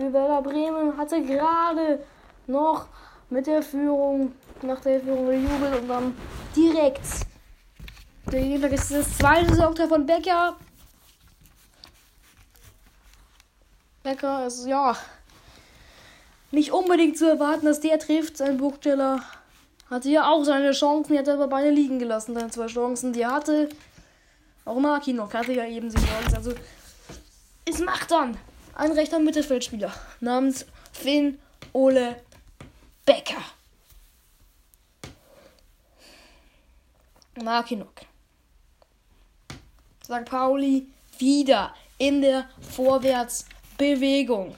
Für 0.00 0.14
Werder 0.14 0.40
Bremen 0.40 0.96
hatte 0.96 1.22
gerade 1.22 2.02
noch 2.46 2.86
mit 3.28 3.46
der 3.46 3.62
Führung, 3.62 4.32
nach 4.62 4.80
der 4.80 4.98
Führung 4.98 5.26
gejubelt 5.26 5.78
und 5.78 5.88
dann 5.88 6.16
direkt 6.56 7.04
der 8.32 8.72
ist 8.72 8.90
das 8.92 9.18
zweite 9.18 9.50
Saisontor 9.50 9.88
von 9.88 10.06
Becker. 10.06 10.56
Becker 14.02 14.46
ist 14.46 14.66
ja 14.66 14.96
nicht 16.50 16.72
unbedingt 16.72 17.18
zu 17.18 17.28
erwarten, 17.28 17.66
dass 17.66 17.80
der 17.80 17.98
trifft. 17.98 18.38
Sein 18.38 18.56
Buchsteller 18.56 19.20
hatte 19.90 20.08
ja 20.08 20.30
auch 20.30 20.44
seine 20.44 20.72
Chancen, 20.72 21.12
die 21.12 21.18
hat 21.18 21.28
er 21.28 21.34
aber 21.34 21.48
beide 21.48 21.68
liegen 21.68 21.98
gelassen. 21.98 22.34
Seine 22.34 22.48
zwei 22.48 22.68
Chancen, 22.68 23.12
die 23.12 23.20
er 23.20 23.32
hatte. 23.32 23.68
Auch 24.64 24.80
Maki 24.80 25.12
noch 25.12 25.34
hatte 25.34 25.52
ja 25.52 25.66
eben 25.66 25.90
sie. 25.90 25.98
Also 26.34 26.54
es 27.66 27.80
macht 27.80 28.10
dann 28.10 28.38
ein 28.74 28.92
rechter 28.92 29.18
Mittelfeldspieler 29.18 29.92
namens 30.20 30.66
Finn 30.92 31.38
Ole 31.72 32.22
Becker. 33.04 33.42
Makinok. 37.42 38.02
St. 40.04 40.24
Pauli 40.24 40.86
wieder 41.18 41.74
in 41.98 42.22
der 42.22 42.48
Vorwärtsbewegung. 42.60 44.56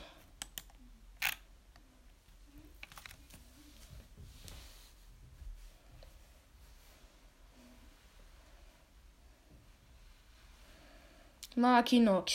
Makinok 11.55 12.31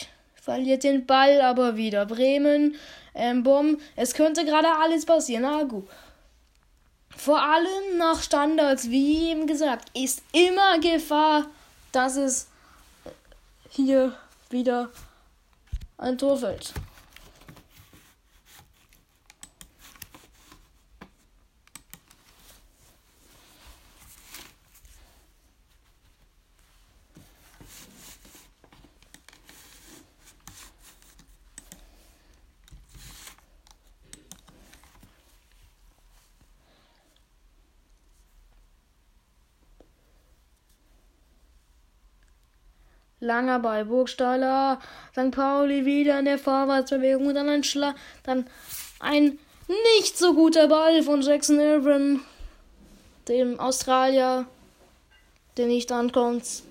verliert 0.48 0.82
den 0.82 1.04
Ball 1.04 1.42
aber 1.42 1.76
wieder. 1.76 2.06
Bremen, 2.06 2.74
ähm, 3.14 3.42
Bomb. 3.42 3.82
Es 3.96 4.14
könnte 4.14 4.46
gerade 4.46 4.68
alles 4.82 5.04
passieren. 5.04 5.42
Na 5.42 5.64
gut. 5.64 5.86
Vor 7.14 7.38
allem 7.38 7.98
nach 7.98 8.22
Standards, 8.22 8.88
wie 8.88 9.28
eben 9.28 9.46
gesagt, 9.46 9.90
ist 9.94 10.22
immer 10.32 10.78
Gefahr, 10.78 11.44
dass 11.92 12.16
es 12.16 12.46
hier 13.68 14.16
wieder 14.48 14.88
ein 15.98 16.16
Tor 16.16 16.38
fällt. 16.38 16.72
Langer 43.28 43.58
Ball, 43.58 43.84
Burgstaller, 43.84 44.80
St. 45.12 45.30
Pauli 45.30 45.84
wieder 45.84 46.18
in 46.18 46.24
der 46.24 46.38
Vorwärtsbewegung 46.38 47.26
und 47.26 47.34
dann 47.34 47.48
ein 47.48 47.62
Schla 47.62 47.94
dann 48.22 48.46
ein 49.00 49.38
nicht 49.92 50.16
so 50.16 50.32
guter 50.32 50.66
Ball 50.66 51.02
von 51.02 51.20
Jackson 51.20 51.60
Irvin, 51.60 52.20
dem 53.28 53.60
Australier, 53.60 54.46
der 55.58 55.66
nicht 55.66 55.92
ankommt. 55.92 56.62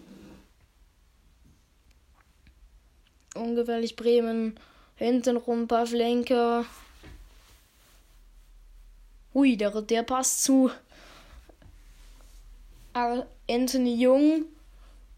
Ungefährlich 3.36 3.96
Bremen, 3.96 4.60
hintenrum 4.96 5.68
Pavlenka. 5.68 6.66
Hui, 9.36 9.58
der, 9.58 9.80
der 9.84 10.02
passt 10.02 10.44
zu 10.44 10.72
Anthony 13.48 14.02
Jung 14.02 14.46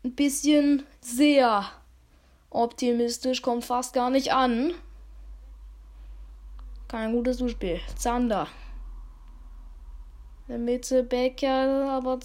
ein 0.04 0.16
bisschen 0.16 0.84
sehr 1.02 1.66
optimistisch, 2.50 3.42
kommt 3.42 3.66
fast 3.66 3.94
gar 3.94 4.10
nicht 4.10 4.34
an. 4.34 4.74
Kein 6.88 7.14
gutes 7.14 7.38
Zuspiel. 7.38 7.80
Zander. 7.96 8.48
In 10.48 10.54
der 10.54 10.58
Mitte 10.58 11.04
Becker, 11.04 11.90
aber 11.92 12.20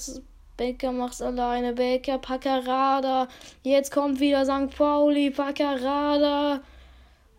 Becker 0.57 0.93
macht's 0.93 1.21
alleine. 1.21 1.75
Becker, 1.75 2.19
Paccarada. 2.19 3.29
Jetzt 3.63 3.93
kommt 3.93 4.21
wieder 4.21 4.45
St. 4.47 4.75
Pauli, 4.75 5.31
Paccarada. 5.31 6.63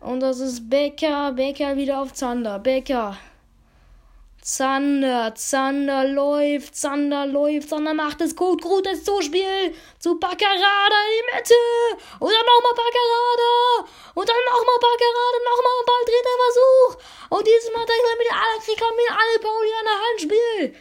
Und 0.00 0.20
das 0.20 0.38
ist 0.38 0.68
Becker. 0.70 1.32
Becker 1.32 1.76
wieder 1.76 2.00
auf 2.00 2.12
Zander. 2.12 2.58
Becker. 2.58 3.16
Zander, 4.46 5.34
Zander 5.34 6.04
läuft, 6.04 6.76
Zander 6.76 7.26
läuft, 7.26 7.68
Zander 7.68 7.94
macht 7.94 8.20
es 8.20 8.36
gut, 8.36 8.62
gutes 8.62 9.02
Zuspiel 9.02 9.74
zu 9.98 10.20
Baccarada 10.20 10.98
in 11.02 11.18
die 11.18 11.34
Mitte. 11.34 11.54
Und 12.20 12.30
dann 12.30 12.46
nochmal 12.46 12.74
Baccarada. 12.76 13.90
Und 14.14 14.28
dann 14.28 14.36
nochmal 14.46 14.78
Baccarada, 14.78 15.38
nochmal 15.50 15.72
ein 15.80 15.86
Ball, 15.86 16.04
dritter 16.04 16.36
Versuch. 16.44 17.02
Und 17.30 17.44
dieses 17.44 17.72
Mal 17.72 17.86
denkt 17.86 18.06
er 18.08 18.18
mit 18.18 18.32
aller 18.32 18.60
Krieg 18.62 18.80
mit 18.94 19.10
alle 19.10 19.38
Pauli 19.40 19.72
an 19.80 19.84
der 19.84 20.00
Handspiel. 20.06 20.76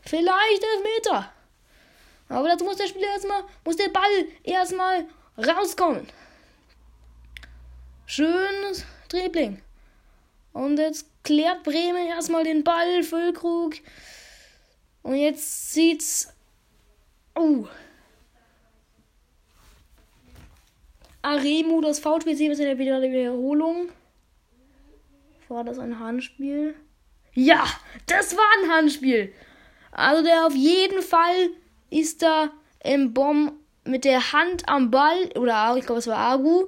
Vielleicht 0.00 0.64
Elfmeter. 0.64 1.32
Aber 2.28 2.48
dazu 2.48 2.64
muss 2.64 2.76
der 2.76 2.88
Spieler 2.88 3.06
erstmal, 3.06 3.44
muss 3.64 3.76
der 3.76 3.90
Ball 3.90 4.26
erstmal 4.42 5.06
rauskommen. 5.38 6.08
Schönes 8.04 8.84
Dribbling. 9.08 9.62
Und 10.56 10.78
jetzt 10.78 11.06
klärt 11.22 11.64
Bremen 11.64 12.06
erstmal 12.06 12.42
den 12.42 12.64
Ball, 12.64 13.02
Füllkrug. 13.02 13.74
Und 15.02 15.16
jetzt 15.16 15.74
sieht's. 15.74 16.32
Oh. 17.34 17.66
Aremu, 21.20 21.82
das 21.82 21.98
Foulspiel 21.98 22.38
wir 22.38 22.52
in 22.52 22.58
der 22.58 22.78
Wiederholung. 22.78 23.90
War 25.48 25.62
das 25.62 25.78
ein 25.78 26.00
Handspiel? 26.00 26.74
Ja, 27.34 27.66
das 28.06 28.34
war 28.34 28.46
ein 28.62 28.70
Handspiel. 28.70 29.34
Also 29.92 30.22
der 30.22 30.46
auf 30.46 30.54
jeden 30.54 31.02
Fall 31.02 31.50
ist 31.90 32.22
da 32.22 32.50
im 32.82 33.12
Bomb 33.12 33.52
mit 33.84 34.06
der 34.06 34.32
Hand 34.32 34.66
am 34.70 34.90
Ball. 34.90 35.28
Oder 35.36 35.76
ich 35.76 35.84
glaube, 35.84 35.98
es 35.98 36.06
war 36.06 36.16
Agu. 36.16 36.64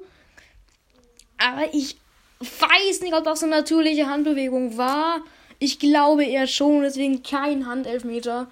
Aber 1.39 1.73
ich 1.73 1.97
weiß 2.41 3.01
nicht, 3.01 3.15
ob 3.15 3.25
das 3.25 3.43
eine 3.43 3.57
natürliche 3.57 4.09
Handbewegung 4.09 4.77
war. 4.77 5.21
Ich 5.59 5.79
glaube 5.79 6.25
eher 6.25 6.47
schon, 6.47 6.83
deswegen 6.83 7.23
kein 7.23 7.67
Handelfmeter. 7.67 8.49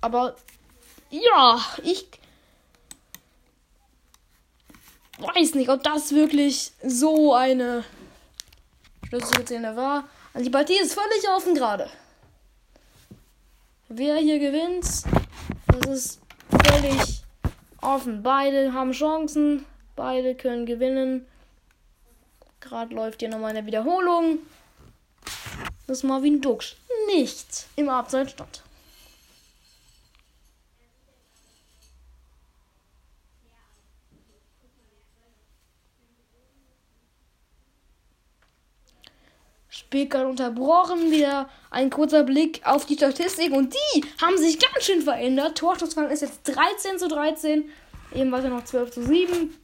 Aber 0.00 0.36
ja, 1.10 1.60
ich 1.82 2.06
weiß 5.18 5.54
nicht, 5.54 5.68
ob 5.68 5.82
das 5.82 6.12
wirklich 6.12 6.72
so 6.82 7.34
eine 7.34 7.84
Schlüsselszene 9.08 9.76
war. 9.76 10.08
Also 10.32 10.44
die 10.44 10.50
Partie 10.50 10.78
ist 10.80 10.94
völlig 10.94 11.28
offen 11.34 11.54
gerade. 11.54 11.88
Wer 13.88 14.16
hier 14.16 14.38
gewinnt, 14.38 14.84
das 15.68 15.90
ist 15.90 16.20
völlig 16.50 17.22
offen. 17.80 18.22
Beide 18.22 18.72
haben 18.72 18.92
Chancen, 18.92 19.64
beide 19.94 20.34
können 20.34 20.66
gewinnen. 20.66 21.26
Gerade 22.68 22.94
läuft 22.94 23.20
hier 23.20 23.28
nochmal 23.28 23.50
eine 23.50 23.64
Wiederholung. 23.64 24.40
Das 25.86 26.02
Marvin 26.02 26.40
Dux 26.40 26.74
nicht 27.06 27.66
im 27.76 27.88
Abseits 27.88 28.32
stand. 28.32 28.62
Spiel 39.68 40.12
unterbrochen. 40.16 41.12
Wieder 41.12 41.48
ein 41.70 41.90
kurzer 41.90 42.24
Blick 42.24 42.62
auf 42.64 42.84
die 42.84 42.96
Statistik 42.96 43.52
und 43.52 43.74
die 43.74 44.04
haben 44.20 44.38
sich 44.38 44.58
ganz 44.58 44.84
schön 44.84 45.02
verändert. 45.02 45.56
Torschussfang 45.58 46.10
ist 46.10 46.22
jetzt 46.22 46.42
13 46.44 46.98
zu 46.98 47.06
13. 47.06 47.70
Eben 48.12 48.32
war 48.32 48.40
es 48.40 48.44
ja 48.44 48.50
noch 48.50 48.64
12 48.64 48.90
zu 48.90 49.02
7. 49.04 49.54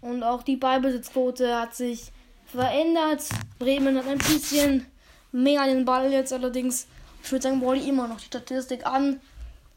Und 0.00 0.22
auch 0.22 0.42
die 0.42 0.56
Ballbesitzquote 0.56 1.58
hat 1.58 1.74
sich 1.74 2.12
verändert. 2.46 3.24
Bremen 3.58 3.96
hat 3.96 4.06
ein 4.06 4.18
bisschen 4.18 4.86
mehr 5.32 5.64
den 5.66 5.84
Ball 5.84 6.10
jetzt 6.12 6.32
allerdings. 6.32 6.86
Ich 7.22 7.32
würde 7.32 7.42
sagen, 7.42 7.60
Wally 7.60 7.88
immer 7.88 8.08
noch 8.08 8.20
die 8.20 8.26
Statistik 8.26 8.86
an 8.86 9.20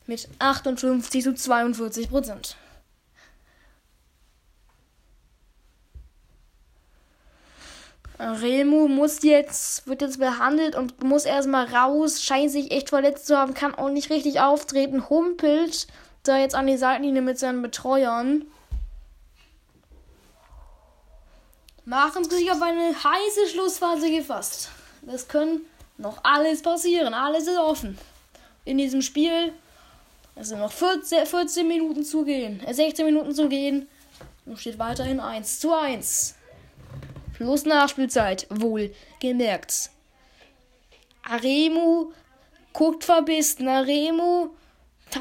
mit 0.08 0.28
58 0.40 1.24
zu 1.24 1.34
42 1.34 2.10
Prozent. 2.10 2.56
Remo 8.20 8.88
muss 8.88 9.24
jetzt, 9.24 9.88
wird 9.88 10.04
jetzt 10.04 10.20
behandelt 10.20 10.76
und 10.76 11.04
muss 11.04 11.26
erstmal 11.26 11.66
raus, 11.66 12.22
scheint 12.22 12.52
sich 12.52 12.72
echt 12.72 12.90
verletzt 12.90 13.26
zu 13.26 13.36
haben, 13.36 13.56
kann 13.56 13.74
auch 13.74 13.90
nicht 13.90 14.12
richtig 14.12 14.40
auftreten, 14.40 15.10
humpelt 15.10 15.88
da 16.22 16.38
jetzt 16.38 16.54
an 16.54 16.68
die 16.68 16.78
Seitenlinie 16.78 17.24
mit 17.24 17.40
seinen 17.40 17.64
Betreuern. 17.64 18.46
Machen 21.86 22.30
sich 22.30 22.52
auf 22.52 22.62
eine 22.62 22.92
heiße 22.92 23.48
Schlussphase 23.52 24.12
gefasst. 24.12 24.70
Das 25.02 25.28
können 25.28 25.62
noch 25.98 26.24
alles 26.24 26.62
passieren. 26.62 27.14
Alles 27.14 27.48
ist 27.48 27.58
offen. 27.58 27.98
In 28.66 28.78
diesem 28.78 29.02
Spiel. 29.02 29.54
Es 30.36 30.50
sind 30.50 30.60
noch 30.60 30.72
14, 30.72 31.26
14 31.26 31.68
Minuten 31.68 32.04
zu 32.04 32.24
gehen. 32.24 32.62
16 32.70 33.06
äh, 33.06 33.12
Minuten 33.12 33.34
zu 33.34 33.50
gehen. 33.50 33.88
Und 34.46 34.60
steht 34.60 34.80
weiterhin 34.80 35.20
1 35.20 35.60
zu 35.60 35.74
1. 35.74 36.36
Plus 37.34 37.66
Nachspielzeit. 37.66 38.48
Wohl 38.50 38.94
gemerkt. 39.20 39.90
Aremu 41.24 42.12
guckt 42.74 43.04
verbissen. 43.04 43.68
Aremu 43.68 44.50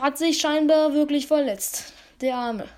hat 0.01 0.19
sich 0.19 0.39
scheinbar 0.39 0.93
wirklich 0.93 1.27
verletzt. 1.27 1.93
Der 2.21 2.37
Arme. 2.37 2.69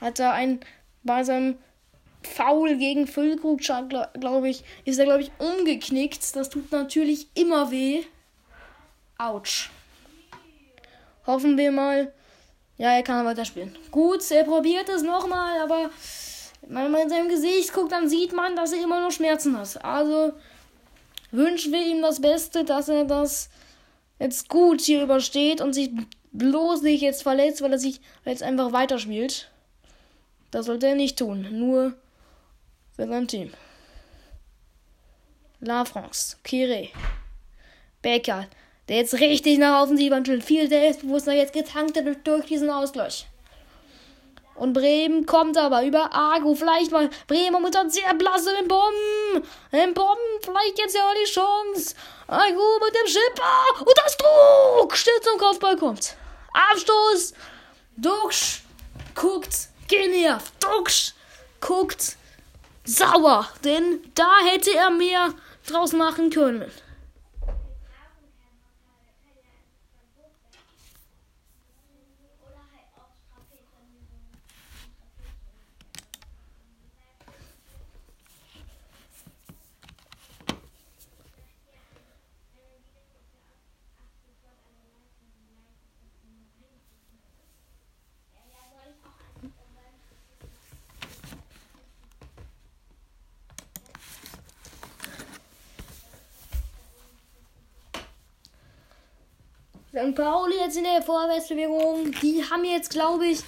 Hat 0.00 0.18
er 0.18 0.32
ein 0.32 0.60
bei 1.02 1.24
seinem 1.24 1.56
Foul 2.22 2.76
gegen 2.76 3.06
Füllkrug, 3.06 3.60
glaube 3.60 4.48
ich, 4.48 4.64
ist 4.84 4.98
er, 4.98 5.04
glaube 5.04 5.22
ich, 5.22 5.30
umgeknickt. 5.38 6.34
Das 6.36 6.50
tut 6.50 6.72
natürlich 6.72 7.28
immer 7.34 7.70
weh. 7.70 8.02
Autsch. 9.16 9.70
Hoffen 11.26 11.56
wir 11.56 11.70
mal. 11.70 12.12
Ja, 12.76 12.92
er 12.92 13.02
kann 13.02 13.26
weiterspielen. 13.26 13.76
Gut, 13.90 14.28
er 14.30 14.44
probiert 14.44 14.88
es 14.88 15.02
nochmal, 15.02 15.60
aber 15.60 15.90
wenn 16.62 16.90
man 16.90 17.02
in 17.02 17.08
seinem 17.08 17.28
Gesicht 17.28 17.72
guckt, 17.72 17.92
dann 17.92 18.08
sieht 18.08 18.32
man, 18.32 18.56
dass 18.56 18.72
er 18.72 18.82
immer 18.82 19.00
noch 19.00 19.10
Schmerzen 19.10 19.56
hat. 19.58 19.84
Also 19.84 20.32
wünschen 21.30 21.72
wir 21.72 21.84
ihm 21.84 22.02
das 22.02 22.20
Beste, 22.20 22.64
dass 22.64 22.88
er 22.88 23.04
das 23.04 23.48
jetzt 24.18 24.48
gut 24.48 24.80
hier 24.80 25.02
übersteht 25.02 25.60
und 25.60 25.72
sich 25.72 25.90
bloß 26.32 26.82
nicht 26.82 27.00
jetzt 27.00 27.22
verletzt, 27.22 27.62
weil 27.62 27.72
er 27.72 27.78
sich 27.78 28.00
jetzt 28.24 28.42
einfach 28.42 28.72
weiterspielt. 28.72 29.50
Das 30.50 30.66
sollte 30.66 30.86
er 30.86 30.94
nicht 30.94 31.18
tun, 31.18 31.46
nur 31.58 31.94
für 32.96 33.06
sein 33.06 33.28
Team. 33.28 33.52
La 35.60 35.84
France, 35.84 36.36
Kire, 36.44 36.88
Becker, 38.00 38.46
der 38.88 38.96
jetzt 38.98 39.14
richtig 39.14 39.58
nach 39.58 39.82
Offensiv 39.82 40.12
anstellt. 40.12 40.44
Viel 40.44 40.68
Selbstbewusstsein 40.68 41.36
jetzt 41.36 41.52
getankt 41.52 42.00
durch 42.24 42.46
diesen 42.46 42.70
Ausgleich. 42.70 43.26
Und 44.54 44.72
Bremen 44.72 45.24
kommt 45.24 45.56
aber 45.56 45.84
über 45.84 46.12
Argo. 46.12 46.54
Vielleicht 46.54 46.90
mal 46.90 47.08
Bremen 47.28 47.52
momentan 47.52 47.90
sehr 47.90 48.12
blasse 48.14 48.50
im 48.60 48.66
Bomben. 48.66 49.48
Im 49.70 49.94
Bomben, 49.94 50.40
vielleicht 50.42 50.78
jetzt 50.78 50.96
ja 50.96 51.02
die 51.20 51.30
Chance. 51.30 51.94
Argo 52.26 52.80
mit 52.84 52.94
dem 52.94 53.06
Schipper. 53.06 53.80
Und 53.80 53.98
das 54.04 54.16
Druck 54.16 54.96
still 54.96 55.20
zum 55.22 55.38
Kopfball 55.38 55.76
kommt. 55.76 56.16
Abstoß. 56.52 57.34
Duxch 57.96 58.62
guckt 59.14 59.68
genervt. 59.88 60.52
Dux 60.60 61.14
guckt 61.60 62.16
sauer, 62.84 63.48
denn 63.64 64.00
da 64.14 64.30
hätte 64.50 64.74
er 64.74 64.90
mehr 64.90 65.34
draus 65.66 65.92
machen 65.92 66.30
können. 66.30 66.70
St. 99.98 100.14
Pauli 100.14 100.54
jetzt 100.60 100.76
in 100.76 100.84
der 100.84 101.02
Vorwärtsbewegung, 101.02 102.12
die 102.22 102.44
haben 102.48 102.64
jetzt, 102.64 102.90
glaube 102.90 103.26
ich, 103.26 103.40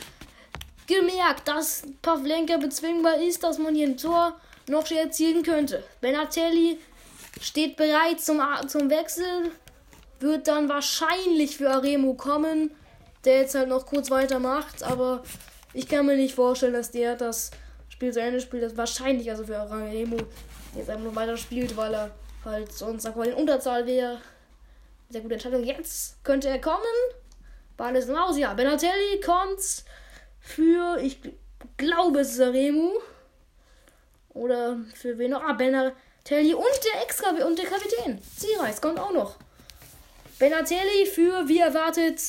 gemerkt, 0.86 1.46
dass 1.46 1.84
Pavlenka 2.02 2.56
bezwingbar 2.56 3.18
ist, 3.20 3.44
dass 3.44 3.58
man 3.58 3.74
hier 3.74 3.86
ein 3.86 3.96
Tor 3.96 4.34
noch 4.68 4.90
erzielen 4.90 5.44
könnte. 5.44 5.84
Benatelli 6.00 6.78
steht 7.40 7.76
bereit 7.76 8.20
zum, 8.20 8.42
zum 8.66 8.90
Wechsel 8.90 9.52
wird 10.18 10.48
dann 10.48 10.68
wahrscheinlich 10.68 11.56
für 11.56 11.70
Aremo 11.70 12.14
kommen, 12.14 12.72
der 13.24 13.42
jetzt 13.42 13.54
halt 13.54 13.68
noch 13.68 13.86
kurz 13.86 14.10
weitermacht, 14.10 14.82
aber 14.82 15.22
ich 15.72 15.86
kann 15.86 16.06
mir 16.06 16.16
nicht 16.16 16.34
vorstellen, 16.34 16.72
dass 16.72 16.90
der 16.90 17.14
das 17.14 17.52
Spiel 17.88 18.12
zu 18.12 18.20
Ende 18.20 18.40
spielt. 18.40 18.64
Das 18.64 18.76
wahrscheinlich 18.76 19.30
also 19.30 19.44
für 19.44 19.56
Aremo 19.58 20.16
jetzt 20.76 20.90
einfach 20.90 21.04
nur 21.04 21.14
weiter 21.14 21.36
spielt, 21.36 21.76
weil 21.76 21.94
er 21.94 22.10
halt 22.44 22.72
sonst 22.72 23.04
mal 23.14 23.28
in 23.28 23.34
Unterzahl 23.34 23.86
wäre. 23.86 24.18
Sehr 25.10 25.22
gute 25.22 25.34
Entscheidung. 25.34 25.64
Jetzt 25.64 26.22
könnte 26.22 26.48
er 26.48 26.60
kommen. 26.60 26.78
Ball 27.76 27.96
ist 27.96 28.08
raus. 28.08 28.38
Ja, 28.38 28.54
Benatelli 28.54 29.20
kommt 29.24 29.60
für, 30.38 30.98
ich 31.02 31.18
glaube, 31.76 32.20
es 32.20 32.34
ist 32.34 32.40
Aremu. 32.40 32.92
Oder 34.34 34.78
für 34.94 35.18
wen 35.18 35.32
noch? 35.32 35.42
Ah, 35.42 35.54
Benatelli 35.54 36.54
und 36.54 36.64
der 36.64 37.02
Extra 37.02 37.30
und 37.44 37.58
der 37.58 37.66
Kapitän. 37.66 38.20
Zierreis 38.36 38.80
kommt 38.80 39.00
auch 39.00 39.12
noch. 39.12 39.34
Benatelli 40.38 41.06
für, 41.06 41.48
wie 41.48 41.58
erwartet, 41.58 42.20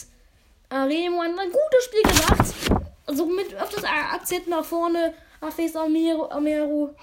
Aremo 0.69 1.21
ein, 1.21 1.37
ein 1.37 1.51
gutes 1.51 1.83
Spiel 1.83 2.01
gemacht. 2.01 2.87
Also 3.05 3.27
mit 3.27 3.53
öfters 3.53 3.83
Akzent 3.83 4.47
nach 4.47 4.65
vorne. 4.65 5.13
Afes 5.39 5.75
Amero. 5.75 6.95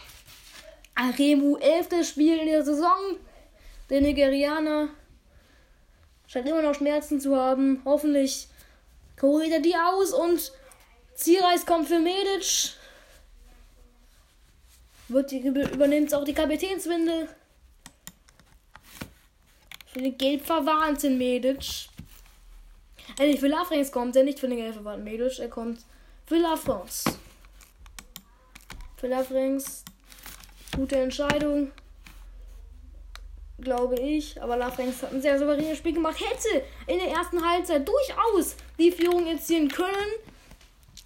Aremu, 0.97 1.57
elftes 1.59 2.09
Spiel 2.09 2.39
in 2.39 2.49
der 2.49 2.65
Saison. 2.65 3.17
Der 3.89 4.01
Nigerianer 4.01 4.89
scheint 6.29 6.47
immer 6.47 6.63
noch 6.63 6.75
Schmerzen 6.75 7.21
zu 7.21 7.35
haben. 7.35 7.83
Hoffentlich 7.85 8.47
kuriert 9.19 9.51
er 9.51 9.61
die 9.61 9.75
aus 9.75 10.13
und 10.13 10.53
Zierreis 11.15 11.67
kommt 11.67 11.89
für 11.89 11.99
Medic. 11.99 12.75
Wird 15.09 15.31
die, 15.33 15.39
übernimmt 15.39 16.15
auch 16.15 16.25
die 16.25 16.35
Kapitänswinde. 16.35 17.29
Für 19.87 20.01
den 20.01 20.17
gelb 20.17 20.45
verwarnten 20.45 21.19
Medic. 21.19 21.89
Also 23.19 23.25
nicht 23.25 23.41
für 23.41 23.49
Lafrance 23.49 23.91
kommt 23.91 24.15
er, 24.15 24.23
nicht 24.23 24.39
für 24.39 24.49
den 24.49 24.59
gelb 24.59 24.75
verwarnten 24.75 25.05
Medic. 25.05 25.39
Er 25.39 25.49
kommt 25.49 25.81
für 26.27 26.37
Lafrance. 26.37 27.19
Für 28.97 29.09
Lafrance. 29.09 29.83
Gute 30.77 30.97
Entscheidung 30.97 31.73
glaube 33.61 33.97
ich. 33.97 34.41
Aber 34.41 34.57
Lafrenz 34.57 35.03
hat 35.03 35.13
ein 35.13 35.23
sehr 35.23 35.39
souveränes 35.39 35.79
Spiel 35.79 35.95
gemacht. 35.95 36.19
Hätte 36.21 36.65
in 36.87 36.99
der 36.99 37.09
ersten 37.09 37.45
Halbzeit 37.45 37.87
durchaus 37.87 38.57
die 38.79 38.93
Führung 38.93 39.27
erzielen 39.27 39.69
können. 39.69 40.13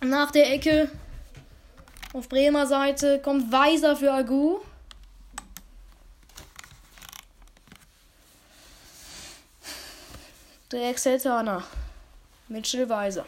Nach 0.01 0.31
der 0.31 0.53
Ecke 0.53 0.91
auf 2.13 2.29
Bremer 2.29 2.67
Seite 2.67 3.21
kommt 3.21 3.51
Weiser 3.53 3.97
für 3.97 4.13
Agu. 4.13 4.61
Der 10.71 10.91
Exceltaner. 10.91 11.65
Mitchell 12.49 12.89
Weiser. 12.89 13.27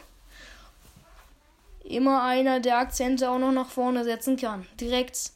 Immer 1.85 2.23
einer, 2.23 2.61
der 2.61 2.79
Akzente 2.79 3.29
auch 3.31 3.39
noch 3.39 3.53
nach 3.53 3.69
vorne 3.69 4.05
setzen 4.05 4.37
kann. 4.37 4.67
Direkt 4.81 5.33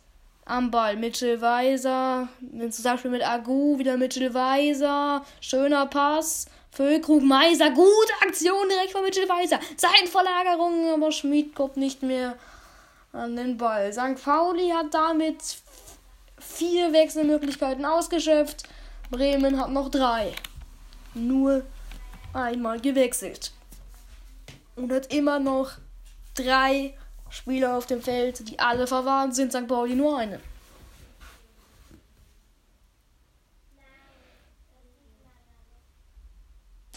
am 0.48 0.70
Ball. 0.70 0.96
Mitchell 0.96 1.40
Weiser, 1.40 2.28
im 2.40 2.72
Zusammenspiel 2.72 3.10
mit 3.10 3.26
Agu, 3.26 3.78
wieder 3.78 3.96
Mitchell 3.96 4.34
Weiser, 4.34 5.24
schöner 5.40 5.86
Pass. 5.86 6.46
Füllkrug, 6.70 7.22
Meiser, 7.22 7.70
gute 7.70 8.12
Aktion 8.22 8.68
direkt 8.68 8.92
von 8.92 9.02
Mitchell 9.02 9.28
Weiser. 9.28 9.58
Sein 9.76 10.06
Verlagerung, 10.06 10.92
aber 10.92 11.10
Schmid 11.10 11.54
kommt 11.54 11.76
nicht 11.76 12.02
mehr 12.02 12.36
an 13.12 13.36
den 13.36 13.56
Ball. 13.56 13.92
St. 13.92 14.22
Pauli 14.22 14.68
hat 14.68 14.92
damit 14.92 15.42
vier 16.38 16.92
Wechselmöglichkeiten 16.92 17.84
ausgeschöpft. 17.84 18.64
Bremen 19.10 19.60
hat 19.60 19.70
noch 19.70 19.88
drei. 19.88 20.32
Nur 21.14 21.64
einmal 22.32 22.80
gewechselt. 22.80 23.52
Und 24.76 24.92
hat 24.92 25.12
immer 25.12 25.38
noch 25.40 25.72
drei 26.34 26.94
Spieler 27.30 27.76
auf 27.76 27.86
dem 27.86 28.00
Feld, 28.00 28.48
die 28.48 28.58
alle 28.58 28.86
verwarnt 28.86 29.34
sind, 29.34 29.52
St. 29.52 29.66
Pauli 29.66 29.94
nur 29.94 30.18
eine. 30.18 30.40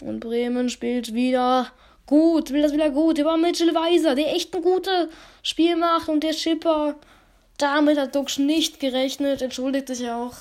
Und 0.00 0.20
Bremen 0.20 0.68
spielt 0.68 1.14
wieder 1.14 1.70
gut, 2.06 2.50
will 2.50 2.62
das 2.62 2.72
wieder 2.72 2.90
gut. 2.90 3.18
Über 3.18 3.36
Mitchell 3.36 3.74
Weiser, 3.74 4.14
der 4.14 4.34
echt 4.34 4.54
ein 4.54 4.62
gutes 4.62 5.08
Spiel 5.42 5.76
macht 5.76 6.08
und 6.08 6.24
der 6.24 6.32
Schipper. 6.32 6.96
Damit 7.58 7.98
hat 7.98 8.14
Duxch 8.14 8.38
nicht 8.38 8.80
gerechnet, 8.80 9.42
entschuldigt 9.42 9.88
sich 9.88 10.10
auch. 10.10 10.34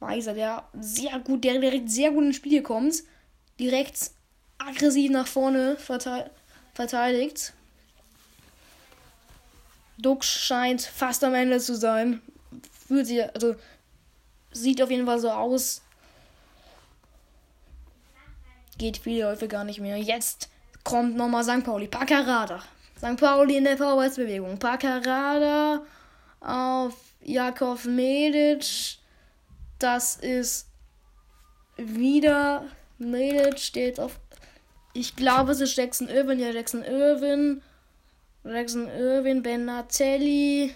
Weiser, 0.00 0.34
der 0.34 0.64
sehr 0.80 1.18
gut, 1.20 1.44
der 1.44 1.60
direkt 1.60 1.90
sehr 1.90 2.10
gut 2.10 2.24
ins 2.24 2.36
Spiel 2.36 2.62
kommt. 2.62 3.02
Direkt 3.60 4.10
aggressiv 4.58 5.10
nach 5.10 5.26
vorne 5.26 5.76
verteilt 5.76 6.30
verteidigt. 6.78 7.54
Dux 9.98 10.26
scheint 10.26 10.80
fast 10.82 11.24
am 11.24 11.34
Ende 11.34 11.58
zu 11.58 11.74
sein. 11.74 12.22
Fühlt 12.86 13.08
sich, 13.08 13.20
also 13.34 13.56
sieht 14.52 14.80
auf 14.80 14.88
jeden 14.88 15.04
Fall 15.04 15.18
so 15.18 15.28
aus. 15.28 15.82
Geht 18.78 18.98
viele 18.98 19.24
Läufe 19.24 19.48
gar 19.48 19.64
nicht 19.64 19.80
mehr. 19.80 19.96
Jetzt 19.96 20.50
kommt 20.84 21.16
nochmal 21.16 21.42
St. 21.42 21.64
Pauli. 21.64 21.88
Paccarada. 21.88 22.62
St. 22.96 23.16
Pauli 23.16 23.56
in 23.56 23.64
der 23.64 23.76
Vorwärtsbewegung. 23.76 24.56
Paccarada 24.60 25.82
auf 26.38 26.94
Jakov 27.22 27.86
Medic. 27.86 28.98
Das 29.80 30.14
ist 30.16 30.68
wieder 31.76 32.64
Medic 32.98 33.58
steht 33.58 33.98
auf 33.98 34.20
ich 34.98 35.14
glaube, 35.14 35.52
es 35.52 35.60
ist 35.60 35.76
Jackson 35.76 36.08
Irwin. 36.08 36.40
Ja, 36.40 36.50
Jackson 36.50 36.82
Irwin. 36.82 37.62
Jackson 38.42 38.88
Irwin, 38.88 39.42
Benatelli. 39.42 40.74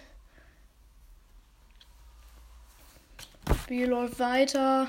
Spiel 3.65 3.89
läuft 3.89 4.21
weiter. 4.21 4.89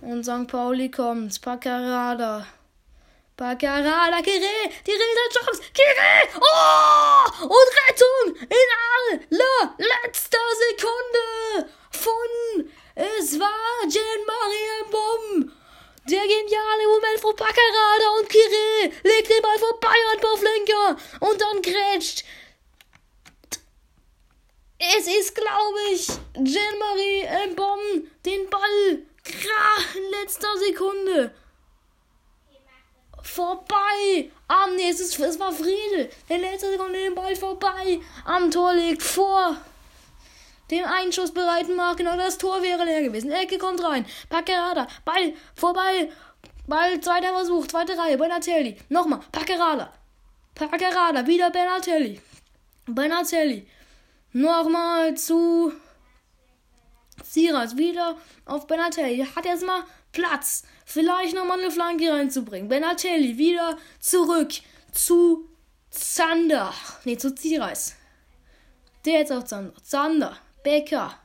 Und 0.00 0.24
St. 0.24 0.46
Pauli 0.46 0.90
kommt. 0.90 1.40
Paccarada. 1.40 2.46
Paccarada, 3.40 4.20
Kire, 4.20 4.68
die 4.86 4.92
Chance, 4.92 5.62
Kire, 5.72 6.28
oh, 6.38 7.44
und 7.44 7.68
Rettung 7.80 8.36
in 8.36 8.68
allerletzter 8.92 10.38
Sekunde 10.68 11.72
von 11.90 12.70
es 12.96 13.40
war 13.40 13.88
Jean-Marie 13.88 14.90
Bomb. 14.90 15.52
Der 16.06 16.20
geniale 16.20 16.86
Moment 16.86 17.20
von 17.22 17.34
Paccarada 17.34 18.10
und 18.18 18.28
Kirill 18.28 18.92
legt 19.04 19.30
den 19.30 19.40
Ball 19.40 19.58
vorbei 19.58 19.96
an 20.12 20.20
Pavlenka 20.20 20.98
und 21.20 21.40
dann 21.40 21.62
grätscht. 21.62 22.24
Es 24.78 25.06
ist, 25.06 25.34
glaube 25.34 25.78
ich, 25.94 26.08
Jean-Marie 26.34 27.54
Bomb 27.56 28.22
den 28.22 28.50
Ball 28.50 28.98
in 29.94 30.10
letzter 30.10 30.58
Sekunde 30.58 31.34
vorbei. 33.30 34.30
Am, 34.48 34.74
nee, 34.76 34.90
es, 34.90 35.00
ist, 35.00 35.18
es 35.18 35.38
war 35.38 35.52
Friedel. 35.52 36.10
In 36.28 36.40
letzter 36.40 36.70
Sekunde 36.70 36.98
den 36.98 37.14
Ball 37.14 37.36
vorbei. 37.36 38.00
Am 38.24 38.50
Tor 38.50 38.74
liegt 38.74 39.02
vor 39.02 39.56
dem 40.70 40.84
einschussbereiten 40.84 41.76
Mark. 41.76 41.98
Genau 41.98 42.16
das 42.16 42.38
Tor 42.38 42.62
wäre 42.62 42.84
leer 42.84 43.02
gewesen. 43.02 43.30
Ecke 43.30 43.58
kommt 43.58 43.82
rein. 43.82 44.04
Packerada. 44.28 44.86
Ball 45.04 45.34
vorbei. 45.54 46.10
Ball, 46.66 47.00
zweiter 47.00 47.32
Versuch, 47.32 47.66
zweite 47.66 47.96
Reihe. 47.96 48.18
Benatelli. 48.18 48.76
Nochmal. 48.88 49.20
Packerada. 49.32 49.92
Packerada. 50.54 51.26
Wieder 51.26 51.50
Benatelli. 51.50 52.20
Benatelli. 52.86 53.66
Nochmal 54.32 55.16
zu 55.16 55.72
Siras. 57.24 57.76
Wieder 57.76 58.16
auf 58.44 58.66
Benatelli. 58.66 59.26
Hat 59.34 59.44
jetzt 59.44 59.64
mal 59.64 59.82
Platz. 60.12 60.64
Vielleicht 60.90 61.36
nochmal 61.36 61.60
eine 61.60 61.70
Flanke 61.70 62.10
reinzubringen. 62.10 62.68
Benatelli. 62.68 63.38
Wieder 63.38 63.78
zurück 64.00 64.50
zu 64.90 65.48
Zander. 65.88 66.74
Ne, 67.04 67.16
zu 67.16 67.32
Ziras. 67.32 67.94
Der 69.04 69.20
jetzt 69.20 69.30
auf 69.30 69.44
Zander. 69.44 69.72
Zander. 69.84 70.36
Becker. 70.64 71.16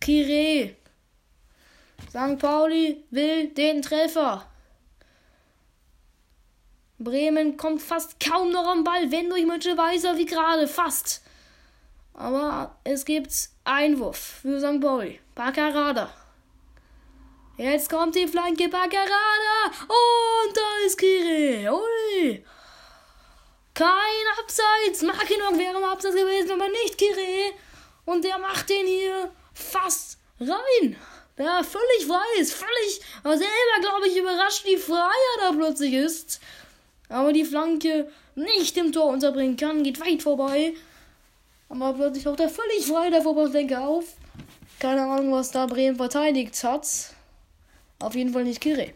Kire. 0.00 0.76
St. 2.10 2.38
Pauli 2.38 3.02
will 3.10 3.48
den 3.48 3.82
Treffer. 3.82 4.46
Bremen 7.00 7.56
kommt 7.56 7.82
fast 7.82 8.20
kaum 8.20 8.52
noch 8.52 8.68
am 8.68 8.84
Ball, 8.84 9.10
wenn 9.10 9.30
durch 9.30 9.44
Weiser 9.76 10.16
wie 10.16 10.26
gerade, 10.26 10.68
fast. 10.68 11.22
Aber 12.14 12.78
es 12.84 13.04
gibt 13.04 13.48
Einwurf 13.64 14.38
für 14.42 14.60
St. 14.60 14.80
Pauli. 14.80 15.18
Baccarada. 15.34 16.19
Jetzt 17.62 17.90
kommt 17.90 18.14
die 18.14 18.26
Flanke 18.26 18.70
Baccarada. 18.70 19.66
Und 19.82 20.56
da 20.56 20.86
ist 20.86 20.96
Kire. 20.96 21.70
Ui. 21.70 22.42
Kein 23.74 24.26
Abseits. 24.38 25.02
Mackinock 25.02 25.58
wäre 25.58 25.76
im 25.76 25.84
Abseits 25.84 26.14
gewesen, 26.14 26.52
aber 26.52 26.68
nicht 26.70 26.96
Kire. 26.96 27.52
Und 28.06 28.24
der 28.24 28.38
macht 28.38 28.70
den 28.70 28.86
hier 28.86 29.30
fast 29.52 30.16
rein. 30.40 30.96
Der 31.36 31.62
völlig 31.62 32.06
frei 32.06 32.40
ist. 32.40 32.54
Völlig 32.54 33.02
selber, 33.24 33.80
glaube 33.82 34.08
ich, 34.08 34.16
überrascht, 34.16 34.64
wie 34.64 34.78
frei 34.78 35.12
er 35.36 35.50
da 35.50 35.52
plötzlich 35.54 35.92
ist. 35.92 36.40
Aber 37.10 37.34
die 37.34 37.44
Flanke 37.44 38.10
nicht 38.36 38.74
im 38.78 38.90
Tor 38.90 39.10
unterbringen 39.10 39.58
kann, 39.58 39.82
geht 39.82 40.00
weit 40.00 40.22
vorbei. 40.22 40.72
Aber 41.68 41.92
plötzlich 41.92 42.24
taucht 42.24 42.40
er 42.40 42.48
völlig 42.48 42.86
frei 42.86 43.10
der 43.10 43.20
Vorpasslenker 43.20 43.86
auf. 43.86 44.06
Keine 44.78 45.02
Ahnung, 45.02 45.32
was 45.32 45.50
da 45.50 45.66
Bremen 45.66 45.96
verteidigt 45.96 46.64
hat. 46.64 46.86
Auf 48.00 48.14
jeden 48.14 48.32
Fall 48.32 48.44
nicht 48.44 48.60
Kire. 48.60 48.92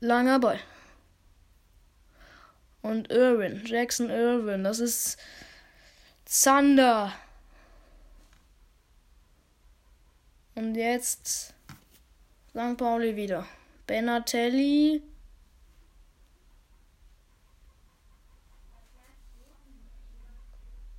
Langer 0.00 0.38
Ball. 0.38 0.60
Und 2.82 3.10
Irwin, 3.10 3.62
Jackson 3.64 4.10
Irwin, 4.10 4.64
das 4.64 4.78
ist 4.78 5.18
Zander. 6.24 7.12
Und 10.54 10.74
jetzt 10.74 11.54
St. 12.50 12.76
Pauli 12.76 13.14
wieder. 13.14 13.46
Benatelli. 13.86 15.02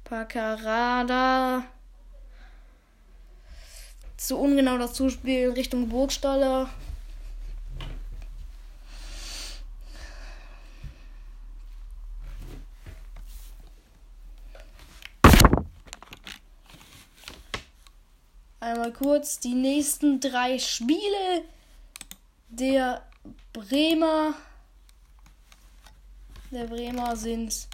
Paccarada. 0.03 1.65
Zu 4.19 4.37
ungenau 4.37 4.77
das 4.77 4.91
Zuspiel 4.95 5.51
Richtung 5.51 5.87
Burgstaller. 5.87 6.69
Einmal 18.59 18.91
kurz 18.91 19.39
die 19.39 19.53
nächsten 19.53 20.19
drei 20.19 20.59
Spiele 20.59 21.45
der 22.49 23.07
Bremer. 23.53 24.33
Der 26.51 26.65
Bremer 26.65 27.15
sind 27.15 27.69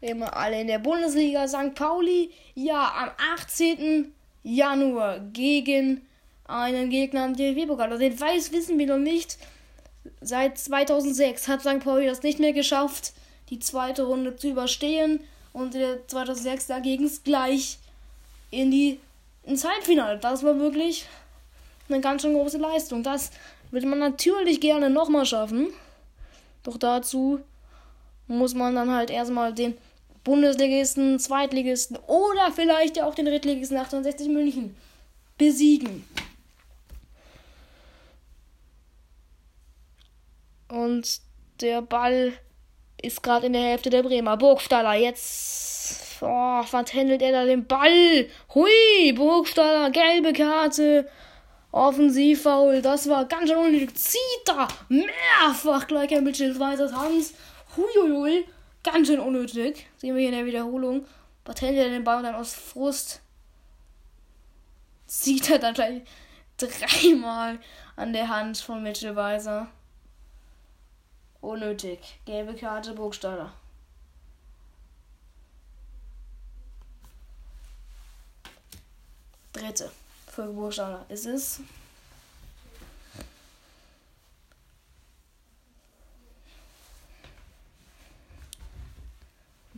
immer 0.00 0.36
alle 0.36 0.60
in 0.60 0.66
der 0.66 0.78
Bundesliga. 0.78 1.46
St. 1.46 1.74
Pauli, 1.74 2.30
ja, 2.54 2.92
am 2.96 3.10
18. 3.34 4.12
Januar 4.42 5.20
gegen 5.32 6.06
einen 6.44 6.90
Gegner 6.90 7.26
im 7.26 7.36
DFB-Pokal. 7.36 7.90
Also 7.90 7.98
den 7.98 8.18
weiß, 8.18 8.52
wissen 8.52 8.78
wir 8.78 8.86
noch 8.86 8.98
nicht. 8.98 9.38
Seit 10.20 10.58
2006 10.58 11.48
hat 11.48 11.60
St. 11.60 11.80
Pauli 11.80 12.06
das 12.06 12.22
nicht 12.22 12.38
mehr 12.38 12.52
geschafft, 12.52 13.12
die 13.50 13.58
zweite 13.58 14.04
Runde 14.04 14.36
zu 14.36 14.50
überstehen. 14.50 15.20
Und 15.52 15.74
der 15.74 16.06
2006 16.06 16.66
dagegen 16.68 17.10
gleich 17.24 17.78
in 18.50 18.70
die 18.70 19.00
ins 19.44 19.64
Halbfinale. 19.64 20.18
Das 20.18 20.42
war 20.42 20.58
wirklich 20.58 21.06
eine 21.88 22.00
ganz 22.00 22.22
schön 22.22 22.34
große 22.34 22.58
Leistung. 22.58 23.02
Das 23.02 23.30
würde 23.70 23.86
man 23.86 23.98
natürlich 23.98 24.60
gerne 24.60 24.90
nochmal 24.90 25.26
schaffen. 25.26 25.68
Doch 26.62 26.76
dazu 26.76 27.40
muss 28.26 28.54
man 28.54 28.74
dann 28.74 28.90
halt 28.90 29.10
erstmal 29.10 29.52
den 29.52 29.76
Bundesligisten, 30.24 31.18
Zweitligisten 31.18 31.96
oder 32.06 32.52
vielleicht 32.54 32.96
ja 32.96 33.06
auch 33.06 33.14
den 33.14 33.26
Drittligisten 33.26 33.78
68 33.78 34.28
München 34.28 34.76
besiegen. 35.38 36.04
Und 40.68 41.20
der 41.60 41.82
Ball 41.82 42.32
ist 43.02 43.22
gerade 43.22 43.46
in 43.46 43.54
der 43.54 43.62
Hälfte 43.62 43.90
der 43.90 44.02
Bremer. 44.02 44.36
Burgstaller, 44.36 44.94
jetzt. 44.94 46.22
Oh, 46.22 46.62
vertändelt 46.62 47.22
er 47.22 47.32
da 47.32 47.44
den 47.46 47.66
Ball? 47.66 48.28
Hui, 48.54 49.12
Burgstaller, 49.14 49.90
gelbe 49.90 50.32
Karte. 50.32 51.08
Offensivfoul, 51.72 52.82
das 52.82 53.08
war 53.08 53.24
ganz 53.26 53.48
schön 53.48 53.58
unnötig. 53.58 53.94
Zieht 53.94 54.20
da 54.44 54.68
mehrfach 54.88 55.86
gleich 55.86 56.14
ein 56.14 56.24
Mitchell 56.24 56.58
Weisers 56.58 56.92
Hans. 56.92 57.32
Huiuiui. 57.76 58.44
Ganz 58.82 59.08
schön 59.08 59.20
unnötig. 59.20 59.86
Sehen 59.96 60.14
wir 60.14 60.20
hier 60.20 60.30
in 60.30 60.36
der 60.36 60.46
Wiederholung. 60.46 61.06
Bartelli 61.44 61.76
den 61.76 62.04
Ball 62.04 62.22
dann 62.22 62.34
aus 62.34 62.54
Frust 62.54 63.20
zieht 65.10 65.50
er 65.50 65.58
dann 65.58 65.74
gleich 65.74 66.02
dreimal 66.56 67.58
an 67.96 68.12
der 68.12 68.28
Hand 68.28 68.58
von 68.58 68.82
Mitchell 68.82 69.16
Weiser. 69.16 69.68
Unnötig. 71.40 72.20
Gelbe 72.24 72.54
Karte 72.54 72.92
Burgstaller. 72.92 73.52
Dritte 79.52 79.90
für 80.28 80.46
Burgstaller. 80.46 81.04
Ist 81.08 81.26
es 81.26 81.60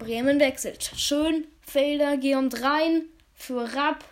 Bremen 0.02 0.40
wechselt. 0.40 0.90
Schön, 0.96 1.44
Felder, 1.60 2.14
und 2.36 2.60
rein 2.60 3.02
für 3.34 3.62
Rapp. 3.74 4.04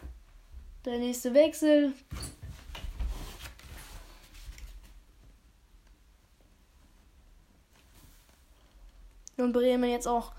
Der 0.85 0.99
nächste 0.99 1.35
Wechsel. 1.35 1.93
Und 9.37 9.53
Bremen 9.53 9.91
jetzt 9.91 10.07
auch 10.07 10.31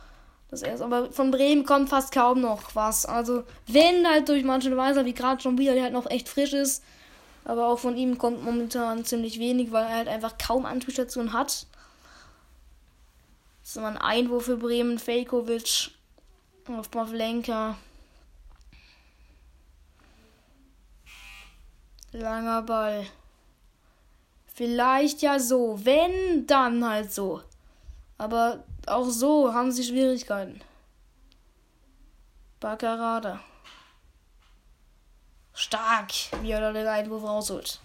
das 0.49 0.61
erste. 0.61 0.85
Aber 0.85 1.11
von 1.11 1.31
Bremen 1.31 1.65
kommt 1.65 1.89
fast 1.89 2.13
kaum 2.13 2.39
noch 2.39 2.73
was. 2.75 3.05
Also, 3.05 3.43
wenn 3.67 4.07
halt 4.07 4.29
durch 4.29 4.45
manche 4.45 4.75
Weiser, 4.77 5.03
wie 5.03 5.13
gerade 5.13 5.41
schon 5.41 5.57
wieder, 5.57 5.73
der 5.73 5.83
halt 5.83 5.93
noch 5.93 6.09
echt 6.09 6.29
frisch 6.29 6.53
ist. 6.53 6.81
Aber 7.43 7.67
auch 7.67 7.79
von 7.79 7.97
ihm 7.97 8.17
kommt 8.17 8.45
momentan 8.45 9.03
ziemlich 9.03 9.37
wenig, 9.37 9.73
weil 9.73 9.83
er 9.83 9.95
halt 9.95 10.07
einfach 10.07 10.37
kaum 10.37 10.65
Anspielstationen 10.65 11.33
hat. 11.33 11.65
Ein 13.77 13.97
Einwurf 13.97 14.45
für 14.45 14.57
Bremen. 14.57 14.99
Fejkovic 14.99 15.91
auf 16.67 16.91
Pavlenka. 16.91 17.77
Langer 22.11 22.61
Ball. 22.63 23.07
Vielleicht 24.53 25.21
ja 25.21 25.39
so. 25.39 25.79
Wenn, 25.83 26.45
dann 26.47 26.87
halt 26.87 27.13
so. 27.13 27.41
Aber 28.17 28.63
auch 28.87 29.09
so 29.09 29.53
haben 29.53 29.71
sie 29.71 29.83
Schwierigkeiten. 29.83 30.61
Baccarada. 32.59 33.39
Stark, 35.53 36.11
wie 36.41 36.51
er 36.51 36.61
da 36.61 36.71
den 36.73 36.87
Einwurf 36.87 37.23
rausholt. 37.23 37.79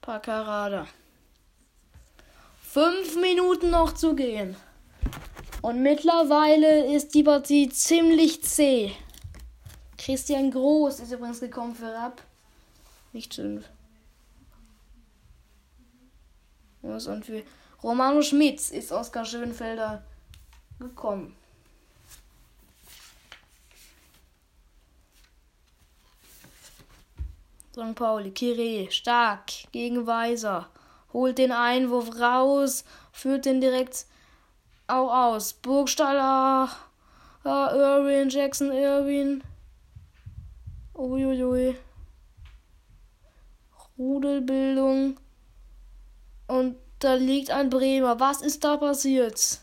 Paccarada. 0.00 0.86
Fünf 2.62 3.16
Minuten 3.16 3.70
noch 3.70 3.94
zu 3.94 4.14
gehen. 4.14 4.56
Und 5.62 5.82
mittlerweile 5.82 6.94
ist 6.94 7.14
die 7.14 7.22
Partie 7.22 7.68
ziemlich 7.68 8.42
zäh. 8.42 8.92
Christian 9.98 10.50
Groß 10.50 11.00
ist 11.00 11.12
übrigens 11.12 11.40
gekommen 11.40 11.74
für 11.74 11.92
Rapp. 11.92 12.22
Nicht 13.12 13.34
fünf. 13.34 13.68
Und 16.82 17.24
für 17.24 17.42
Romano 17.82 18.22
Schmitz 18.22 18.70
ist 18.70 18.92
Oskar 18.92 19.24
Schönfelder 19.24 20.02
gekommen. 20.78 21.36
St. 27.72 27.94
Pauli, 27.94 28.30
Kire, 28.32 28.90
stark, 28.90 29.52
gegen 29.72 30.06
Weiser. 30.06 30.68
Holt 31.12 31.38
den 31.38 31.52
Einwurf 31.52 32.20
raus, 32.20 32.84
führt 33.12 33.44
den 33.44 33.60
direkt 33.60 34.06
auch 34.86 35.12
aus. 35.12 35.52
Burgstaller, 35.52 36.68
ja, 37.44 37.72
Irwin, 37.72 38.28
Jackson, 38.28 38.72
Irwin. 38.72 39.42
Uiuiui. 40.94 41.76
Rudelbildung. 43.96 45.16
Und 46.46 46.76
da 46.98 47.14
liegt 47.14 47.50
ein 47.50 47.70
Bremer. 47.70 48.18
Was 48.18 48.42
ist 48.42 48.64
da 48.64 48.76
passiert? 48.76 49.60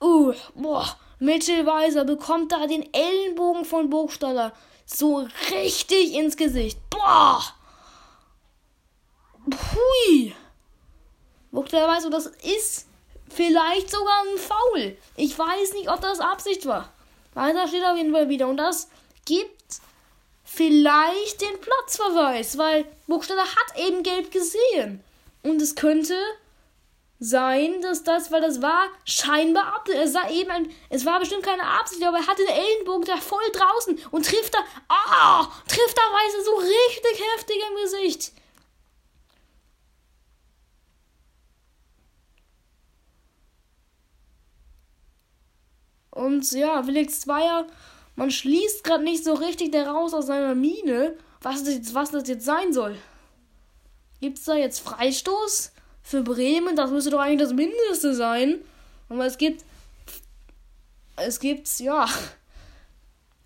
Uh, 0.00 0.34
boah, 0.54 0.96
Mitchell 1.18 1.64
Weiser 1.66 2.04
bekommt 2.04 2.52
da 2.52 2.66
den 2.66 2.92
Ellenbogen 2.92 3.64
von 3.64 3.88
Burgstaller 3.88 4.52
so 4.84 5.26
richtig 5.50 6.14
ins 6.14 6.36
Gesicht. 6.36 6.78
Boah! 6.90 7.42
Hui. 9.46 10.34
Burgstaller 11.50 11.88
weiß, 11.88 12.08
das 12.10 12.26
ist 12.26 12.86
vielleicht 13.28 13.90
sogar 13.90 14.22
ein 14.24 14.38
Foul. 14.38 14.96
Ich 15.16 15.38
weiß 15.38 15.72
nicht, 15.74 15.90
ob 15.90 16.00
das 16.00 16.20
Absicht 16.20 16.66
war. 16.66 16.92
Weiter 17.34 17.68
steht 17.68 17.84
auf 17.84 17.96
jeden 17.96 18.12
Fall 18.12 18.28
wieder. 18.28 18.48
Und 18.48 18.56
das 18.56 18.88
gibt 19.24 19.80
vielleicht 20.44 21.40
den 21.40 21.60
Platzverweis, 21.60 22.58
weil 22.58 22.86
Burgstaller 23.06 23.44
hat 23.44 23.78
eben 23.78 24.02
gelb 24.02 24.30
gesehen. 24.30 25.02
Und 25.42 25.60
es 25.62 25.74
könnte 25.74 26.14
sein, 27.18 27.80
dass 27.80 28.04
das, 28.04 28.30
weil 28.30 28.40
das 28.42 28.60
war 28.60 28.88
scheinbar 29.04 29.74
Absicht. 29.74 29.98
Es 29.98 30.12
sah 30.12 30.28
eben 30.30 30.50
ein, 30.50 30.70
es 30.90 31.04
war 31.06 31.18
bestimmt 31.18 31.42
keine 31.42 31.64
Absicht, 31.64 32.02
aber 32.02 32.18
er 32.18 32.26
hatte 32.26 32.44
den 32.44 32.54
Ellenbogen 32.54 33.06
da 33.06 33.16
voll 33.16 33.44
draußen 33.52 33.98
und 34.10 34.26
trifft 34.26 34.54
da, 34.54 34.58
ah, 34.88 35.50
trifft 35.66 35.96
da 35.96 36.02
Weise 36.02 36.44
so 36.44 36.56
richtig 36.56 37.26
heftig 37.34 37.56
im 37.68 37.82
Gesicht. 37.82 38.32
Und 46.10 46.50
ja, 46.52 46.82
Felix 46.82 47.20
Zweier, 47.20 47.66
man 48.14 48.30
schließt 48.30 48.84
gerade 48.84 49.04
nicht 49.04 49.22
so 49.22 49.34
richtig 49.34 49.72
daraus 49.72 50.14
aus 50.14 50.26
seiner 50.26 50.54
Mine, 50.54 51.16
was 51.42 51.62
das, 51.62 51.74
jetzt, 51.74 51.94
was 51.94 52.10
das 52.10 52.26
jetzt 52.28 52.44
sein 52.46 52.72
soll. 52.72 52.96
Gibt 54.20 54.38
es 54.38 54.44
da 54.44 54.54
jetzt 54.54 54.80
Freistoß 54.80 55.72
für 56.06 56.22
Bremen? 56.22 56.76
Das 56.76 56.90
müsste 56.90 57.10
doch 57.10 57.18
eigentlich 57.18 57.40
das 57.40 57.52
Mindeste 57.52 58.14
sein. 58.14 58.60
Aber 59.08 59.26
es 59.26 59.36
gibt. 59.36 59.64
Es 61.16 61.40
gibt, 61.40 61.68
ja. 61.80 62.08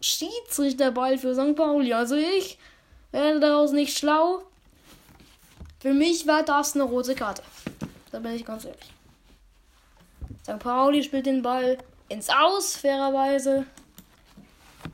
Schiedsrichterball 0.01 1.19
für 1.19 1.35
St. 1.35 1.57
Pauli. 1.57 1.93
Also 1.95 2.17
ich 2.17 2.59
werde 3.13 3.41
daraus 3.41 3.73
nicht 3.73 3.97
schlau. 3.97 4.43
Für 5.81 5.95
mich 5.95 6.27
war 6.27 6.43
das 6.43 6.75
eine 6.75 6.85
rote 6.85 7.15
Karte. 7.15 7.43
Da 8.11 8.19
bin 8.19 8.33
ich 8.33 8.45
ganz 8.45 8.65
ehrlich. 8.65 8.93
St. 10.43 10.59
Pauli 10.59 11.03
spielt 11.03 11.27
den 11.27 11.43
Ball 11.43 11.79
ins 12.09 12.29
Aus, 12.29 12.77
fairerweise. 12.77 13.67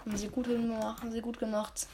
Haben 0.04 0.16
sie 0.16 0.28
gut 0.28 0.46
gemacht, 0.46 1.02
haben 1.02 1.12
sie 1.12 1.20
gut 1.20 1.38
gemacht. 1.38 1.86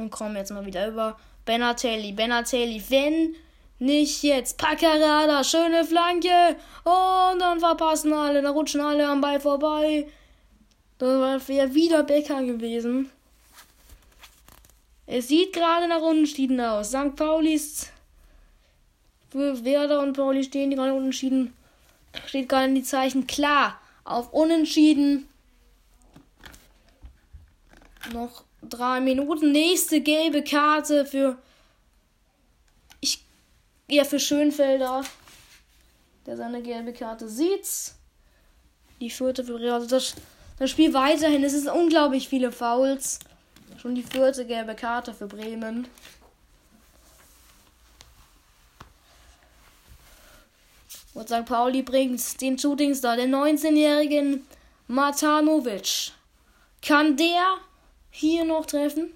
Und 0.00 0.10
kommen 0.10 0.36
jetzt 0.36 0.50
mal 0.50 0.64
wieder 0.64 0.88
über 0.88 1.18
Benatelli. 1.44 2.12
Benatelli, 2.12 2.82
wenn 2.88 3.34
nicht 3.78 4.22
jetzt. 4.22 4.56
Paccarada, 4.56 5.44
schöne 5.44 5.84
Flanke. 5.84 6.56
Und 6.84 7.40
dann 7.40 7.60
verpassen 7.60 8.12
alle, 8.12 8.40
da 8.40 8.50
rutschen 8.50 8.80
alle 8.80 9.06
am 9.06 9.20
Ball 9.20 9.40
vorbei. 9.40 10.06
Das 10.98 11.48
wäre 11.48 11.74
wieder 11.74 12.02
Becker 12.02 12.42
gewesen. 12.42 13.10
Es 15.06 15.28
sieht 15.28 15.52
gerade 15.52 15.88
nach 15.88 16.02
Unentschieden 16.02 16.60
aus. 16.60 16.90
St. 16.90 17.16
Pauli 17.16 17.54
ist 17.54 17.90
für 19.30 19.64
Werder 19.64 20.00
und 20.00 20.12
Pauli 20.12 20.44
stehen 20.44 20.70
die 20.70 20.76
gerade 20.76 20.94
unentschieden. 20.94 21.52
Steht 22.26 22.48
gerade 22.48 22.66
in 22.66 22.74
die 22.74 22.82
Zeichen 22.82 23.26
klar 23.26 23.80
auf 24.04 24.32
Unentschieden. 24.32 25.28
Noch 28.12 28.44
drei 28.62 29.00
Minuten. 29.00 29.52
Nächste 29.52 30.00
gelbe 30.00 30.42
Karte 30.42 31.06
für. 31.06 31.38
Ich. 33.00 33.24
Ja, 33.88 34.04
für 34.04 34.20
Schönfelder. 34.20 35.02
Der 36.26 36.36
seine 36.36 36.62
gelbe 36.62 36.92
Karte 36.92 37.28
sieht. 37.28 37.92
Die 39.00 39.10
vierte 39.10 39.44
für 39.44 39.58
Real. 39.58 39.74
Also 39.74 39.86
das, 39.86 40.14
das 40.58 40.70
Spiel 40.70 40.92
weiterhin. 40.92 41.42
Es 41.42 41.54
ist 41.54 41.68
unglaublich 41.68 42.28
viele 42.28 42.52
Fouls. 42.52 43.18
Schon 43.80 43.94
die 43.94 44.02
vierte 44.02 44.46
gelbe 44.46 44.74
Karte 44.74 45.14
für 45.14 45.26
Bremen. 45.26 45.88
Und 51.14 51.28
St. 51.28 51.44
Pauli 51.44 51.82
bringt 51.82 52.40
den 52.40 52.58
Shootingstar, 52.58 53.16
den 53.16 53.34
19-jährigen 53.34 54.46
Matanovic. 54.86 56.12
Kann 56.82 57.16
der 57.16 57.58
hier 58.10 58.44
noch 58.44 58.66
treffen? 58.66 59.10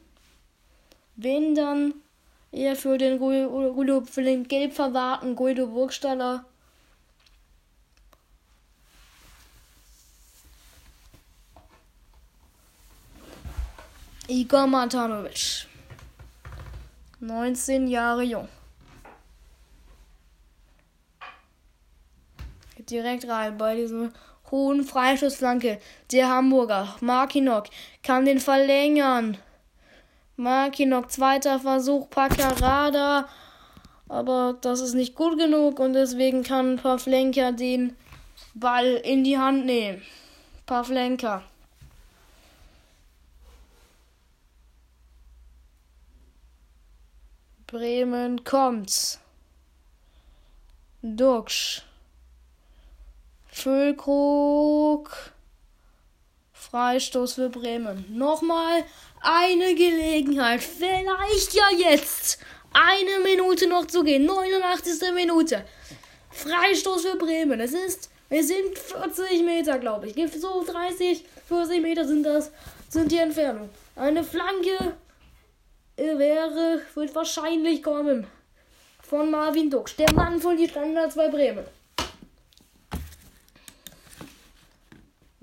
Wenn 1.16 1.54
dann 1.54 1.94
eher 2.50 2.76
für 2.76 2.98
den, 2.98 3.18
für 4.06 4.22
den 4.22 4.48
gelb 4.48 4.72
verwahrten 4.72 5.36
Guido 5.36 5.66
Burgstaller 5.66 6.44
Igor 14.26 14.66
Matanovic. 14.66 15.66
19 17.20 17.88
Jahre 17.88 18.22
jung. 18.22 18.48
Direkt 22.78 23.28
rein 23.28 23.58
bei 23.58 23.76
dieser 23.76 24.10
hohen 24.50 24.84
Freischussflanke. 24.84 25.78
Der 26.12 26.28
Hamburger, 26.28 26.94
Markinok, 27.00 27.64
kann 28.02 28.24
den 28.24 28.40
verlängern. 28.40 29.38
Markinok, 30.36 31.10
zweiter 31.10 31.60
Versuch, 31.60 32.10
Paccarada. 32.10 33.28
Aber 34.08 34.56
das 34.60 34.80
ist 34.80 34.94
nicht 34.94 35.14
gut 35.14 35.38
genug 35.38 35.78
und 35.80 35.94
deswegen 35.94 36.42
kann 36.42 36.76
Pavlenka 36.76 37.52
den 37.52 37.96
Ball 38.54 38.94
in 39.02 39.24
die 39.24 39.38
Hand 39.38 39.64
nehmen. 39.64 40.02
Pavlenka. 40.66 41.42
Bremen 47.66 48.44
kommt. 48.44 49.18
Duxch. 51.02 51.82
Füllkrug. 53.54 55.10
Freistoß 56.52 57.34
für 57.34 57.48
Bremen. 57.48 58.04
Nochmal 58.10 58.82
eine 59.22 59.76
Gelegenheit. 59.76 60.60
Vielleicht 60.60 61.54
ja 61.54 61.68
jetzt. 61.78 62.40
Eine 62.72 63.22
Minute 63.22 63.68
noch 63.68 63.86
zu 63.86 64.02
gehen. 64.02 64.26
89. 64.26 65.14
Minute. 65.14 65.64
Freistoß 66.30 67.06
für 67.06 67.16
Bremen. 67.16 67.60
Es 67.60 67.72
ist, 67.72 68.10
es 68.28 68.48
sind 68.48 68.76
40 68.76 69.44
Meter, 69.44 69.78
glaube 69.78 70.08
ich. 70.08 70.32
So 70.32 70.64
30, 70.64 71.24
40 71.46 71.80
Meter 71.80 72.04
sind 72.04 72.24
das, 72.24 72.50
sind 72.88 73.12
die 73.12 73.18
Entfernung. 73.18 73.70
Eine 73.94 74.24
Flanke 74.24 74.96
wäre, 75.96 76.82
wird 76.94 77.14
wahrscheinlich 77.14 77.84
kommen. 77.84 78.26
Von 79.00 79.30
Marvin 79.30 79.70
Dux, 79.70 79.94
der 79.94 80.12
Mann 80.12 80.40
von 80.40 80.56
die 80.56 80.68
Standards 80.68 81.14
bei 81.14 81.28
Bremen. 81.28 81.64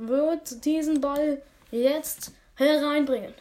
Wird 0.03 0.65
diesen 0.65 0.99
Ball 0.99 1.43
jetzt 1.69 2.31
hereinbringen. 2.55 3.35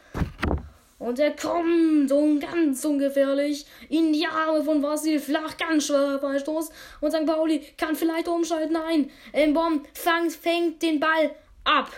Und 0.99 1.19
er 1.19 1.35
kommt 1.35 2.13
und 2.13 2.41
ganz 2.41 2.85
ungefährlich 2.85 3.65
in 3.89 4.13
die 4.13 4.27
Arme 4.27 4.63
von 4.63 4.83
Vasil 4.83 5.19
Flach. 5.19 5.57
Ganz 5.57 5.87
schwerer 5.87 6.19
Freistoß. 6.19 6.69
Und 7.01 7.13
St. 7.13 7.25
Pauli 7.25 7.61
kann 7.79 7.97
vielleicht 7.97 8.29
umschalten. 8.29 8.75
Nein, 8.75 9.11
Mbom 9.33 9.87
fängt, 9.95 10.33
fängt 10.33 10.83
den 10.83 11.01
Ball 11.01 11.35
ab. 11.65 11.91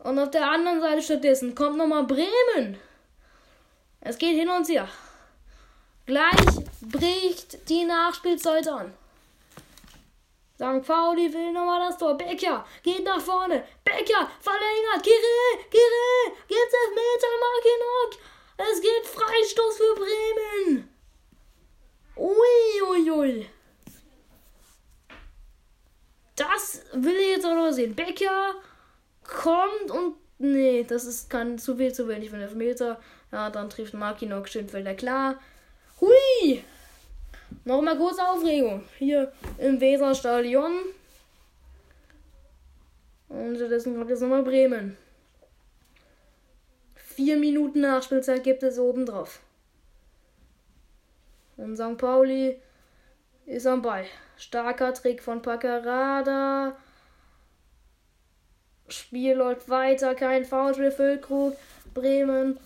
Und 0.00 0.18
auf 0.18 0.30
der 0.30 0.50
anderen 0.50 0.82
Seite 0.82 1.00
stattdessen 1.00 1.54
kommt 1.54 1.78
nochmal 1.78 2.04
Bremen. 2.04 2.76
Es 4.02 4.18
geht 4.18 4.38
hin 4.38 4.50
und 4.50 4.68
her. 4.68 4.86
Gleich 6.04 6.44
bricht 6.82 7.70
die 7.70 7.86
Nachspielzeit 7.86 8.68
an. 8.68 8.92
St. 10.54 10.86
Pauli 10.86 11.32
will 11.32 11.52
nochmal 11.52 11.80
das 11.80 11.98
Tor. 11.98 12.16
Becker 12.16 12.64
geht 12.82 13.04
nach 13.04 13.20
vorne. 13.20 13.64
Becker 13.84 14.30
verlängert. 14.40 15.02
Kire, 15.02 15.68
Kire, 15.70 16.36
gibt's 16.46 16.74
Meter, 16.90 17.32
Markinok. 17.44 18.20
Es 18.58 18.80
geht 18.80 19.06
Freistoß 19.06 19.76
für 19.76 19.94
Bremen. 19.94 20.88
Uiuiui. 22.16 23.10
Ui, 23.10 23.10
ui. 23.10 23.50
Das 26.36 26.82
will 26.92 27.16
ich 27.16 27.28
jetzt 27.28 27.46
auch 27.46 27.54
noch 27.54 27.72
sehen. 27.72 27.94
Becker 27.94 28.54
kommt 29.22 29.90
und. 29.90 30.16
Nee, 30.38 30.82
das 30.82 31.04
ist 31.04 31.30
kann 31.30 31.58
zu 31.58 31.76
viel 31.76 31.92
zu 31.92 32.08
wenig 32.08 32.30
den 32.30 32.40
Elfmeter. 32.40 33.00
Ja, 33.30 33.48
dann 33.50 33.70
trifft 33.70 33.94
Makinok 33.94 34.48
Schönfelder 34.48 34.94
klar. 34.94 35.40
Hui! 36.00 36.64
Nochmal 37.64 37.96
kurze 37.96 38.22
Aufregung. 38.26 38.82
Hier 38.98 39.32
im 39.58 39.80
Weserstadion. 39.80 40.72
Und 43.28 43.56
stattdessen 43.56 43.96
kommt 43.96 44.10
jetzt 44.10 44.20
nochmal 44.20 44.42
Bremen. 44.42 44.96
Vier 46.94 47.36
Minuten 47.36 47.80
Nachspielzeit 47.82 48.42
gibt 48.42 48.62
es 48.62 48.78
oben 48.78 49.06
drauf. 49.06 49.40
Und 51.56 51.76
St. 51.76 51.98
Pauli 51.98 52.60
ist 53.46 53.66
am 53.66 53.82
Ball. 53.82 54.06
Starker 54.36 54.92
Trick 54.94 55.22
von 55.22 55.40
Paccarada. 55.40 56.76
Spiel 58.88 59.34
läuft 59.34 59.68
weiter, 59.68 60.14
kein 60.14 60.44
Foul 60.44 60.90
für. 60.90 61.20
Bremen 61.94 62.58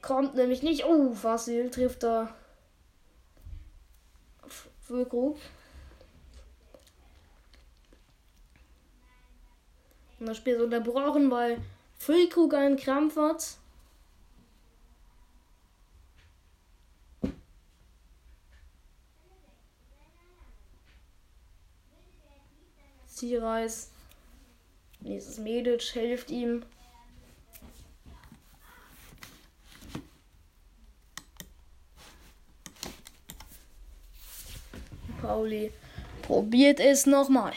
kommt 0.00 0.34
nämlich 0.34 0.62
nicht. 0.62 0.84
Oh, 0.84 1.12
Fasil 1.12 1.70
trifft 1.70 2.02
da 2.02 2.34
Füllkrug. 4.92 5.38
Und 10.20 10.26
das 10.26 10.36
Spiel 10.36 10.56
ist 10.56 10.60
unterbrochen, 10.60 11.30
weil 11.30 11.62
Füllkrug 11.98 12.52
einen 12.52 12.76
Krampf 12.76 13.16
hat. 13.16 13.56
Zierreis. 23.06 23.90
Nächstes 25.00 25.38
Medic 25.38 25.80
hilft 25.80 26.30
ihm. 26.30 26.66
Pauli 35.22 35.72
probiert 36.22 36.80
es 36.80 37.06
nochmal. 37.06 37.52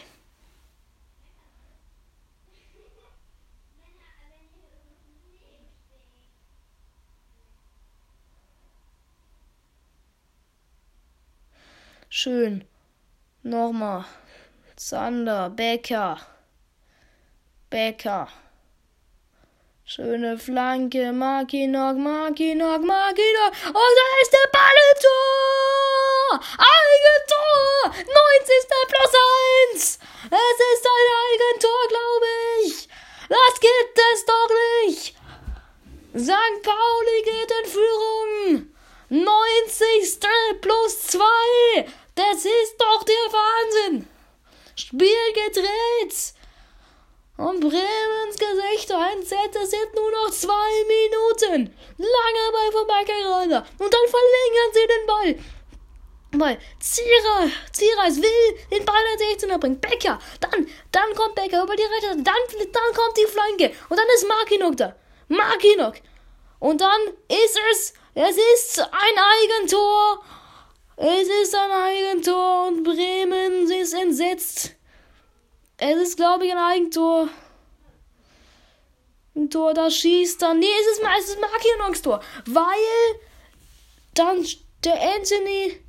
Schön. 12.10 12.64
Nochmal. 13.44 14.06
Zander, 14.78 15.50
Becker. 15.50 16.18
Becker. 17.70 18.30
Schöne 19.84 20.38
Flanke, 20.38 21.12
Makinok, 21.12 21.98
Makinok, 21.98 22.82
Makinok. 22.82 23.52
Und 23.68 23.94
da 24.00 24.08
ist 24.22 24.32
der 24.32 24.50
Ball 24.52 24.78
im 24.88 25.02
Tor! 25.02 25.65
Eigentor! 26.36 27.86
90. 27.86 28.08
plus 28.88 29.14
1! 29.74 30.00
Es 30.26 30.58
ist 30.74 30.86
ein 30.86 31.10
Eigentor, 31.26 31.88
glaube 31.88 32.26
ich! 32.66 32.90
Das 33.30 33.60
gibt 33.60 34.00
es 34.14 34.26
doch 34.26 34.50
nicht! 34.86 35.16
St. 36.18 36.62
Pauli 36.64 37.22
geht 37.24 37.52
in 37.52 37.72
Führung! 37.72 38.76
90. 39.10 40.20
plus 40.62 41.08
2! 41.08 41.24
Das 42.16 42.46
ist 42.46 42.76
doch 42.80 43.04
der 43.04 43.16
Wahnsinn! 43.16 44.08
Spiel 44.76 45.34
gedreht! 45.34 46.34
Und 47.38 47.60
Bremens 47.60 48.38
Gesicht 48.38 48.92
einsetzt, 48.92 49.58
es 49.62 49.72
sind 49.72 49.94
nur 49.94 50.10
noch 50.10 50.32
zwei 50.32 50.84
Minuten. 50.88 51.76
Lange 51.98 52.52
Ball 52.54 52.72
von 52.72 52.88
Baccarada. 52.88 53.66
Und 53.78 53.94
dann 53.94 54.08
verlängern 54.08 54.72
sie 54.74 54.88
den 54.88 55.06
Ball. 55.06 55.55
Weil 56.40 56.58
Zierer, 56.80 57.50
Zierer 57.72 58.16
will 58.16 58.58
den 58.72 58.86
Ball 58.86 58.96
an 58.96 59.20
16er 59.20 59.58
bringen. 59.58 59.80
Becker, 59.80 60.20
dann, 60.40 60.68
dann 60.92 61.16
kommt 61.16 61.36
Becker 61.36 61.64
über 61.64 61.76
die 61.76 61.84
rechte, 61.84 62.16
dann, 62.16 62.24
dann 62.24 62.94
kommt 62.94 63.18
die 63.18 63.28
Flanke. 63.28 63.76
Und 63.90 63.98
dann 63.98 64.08
ist 64.16 64.28
Markinok 64.28 64.78
da. 64.78 64.96
Markinok. 65.28 65.96
Und 66.60 66.82
dann 66.82 67.02
ist 67.28 67.60
es, 67.72 67.94
es 68.14 68.38
ist 68.38 68.80
ein 68.80 68.90
Eigentor. 68.92 70.24
Es 70.98 71.28
ist 71.28 71.54
ein 71.54 71.72
Eigentor 71.72 72.68
und 72.68 72.84
Bremen 72.84 73.70
ist 73.70 73.94
entsetzt. 73.94 74.76
Es 75.78 75.98
ist, 75.98 76.16
glaube 76.16 76.46
ich, 76.46 76.52
ein 76.52 76.58
Eigentor. 76.58 77.28
Ein 79.36 79.50
Tor, 79.50 79.74
da 79.74 79.92
schießt 79.92 80.42
dann. 80.42 80.60
Nee, 80.60 80.68
es 80.80 80.98
ist, 80.98 81.04
es 81.20 81.30
ist 81.30 81.42
Markinoks 81.42 82.02
Tor. 82.02 82.22
Weil 82.46 83.20
dann 84.14 84.46
der 84.84 85.16
Anthony. 85.16 85.85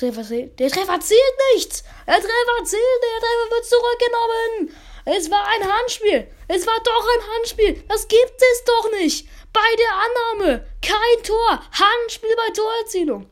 Der 0.00 0.12
Treffer, 0.12 0.46
der 0.46 0.70
Treffer 0.70 1.00
zählt 1.00 1.38
nicht. 1.54 1.84
Der 2.06 2.14
Treffer 2.14 2.64
zählt, 2.64 3.02
der 3.02 3.20
Treffer 3.20 3.50
wird 3.50 3.66
zurückgenommen. 3.66 4.76
Es 5.04 5.30
war 5.30 5.46
ein 5.48 5.72
Handspiel. 5.72 6.28
Es 6.48 6.66
war 6.66 6.78
doch 6.84 7.06
ein 7.16 7.34
Handspiel. 7.34 7.84
Das 7.88 8.06
gibt 8.08 8.36
es 8.36 8.64
doch 8.64 8.90
nicht. 8.92 9.28
Bei 9.52 9.60
der 9.76 10.44
Annahme. 10.46 10.66
Kein 10.80 11.22
Tor. 11.24 11.62
Handspiel 11.72 12.34
bei 12.36 12.52
Torerzielung. 12.52 13.30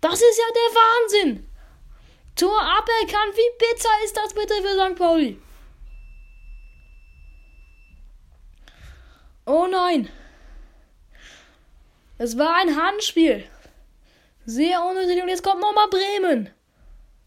Das 0.00 0.20
ist 0.20 0.38
ja 0.38 0.44
der 0.54 0.80
Wahnsinn. 0.80 1.50
Tor 2.36 2.60
aberkannt. 2.60 3.36
Wie 3.36 3.58
bitter 3.58 4.04
ist 4.04 4.16
das 4.16 4.34
bitte 4.34 4.54
für 4.62 4.74
St. 4.74 4.96
Pauli? 4.96 5.40
Oh 9.46 9.66
nein. 9.66 10.10
Es 12.18 12.38
war 12.38 12.54
ein 12.56 12.76
Handspiel. 12.76 13.44
Sehr 14.46 14.82
unnötig. 14.84 15.22
Und 15.22 15.28
jetzt 15.28 15.42
kommt 15.42 15.60
nochmal 15.60 15.88
Bremen. 15.88 16.50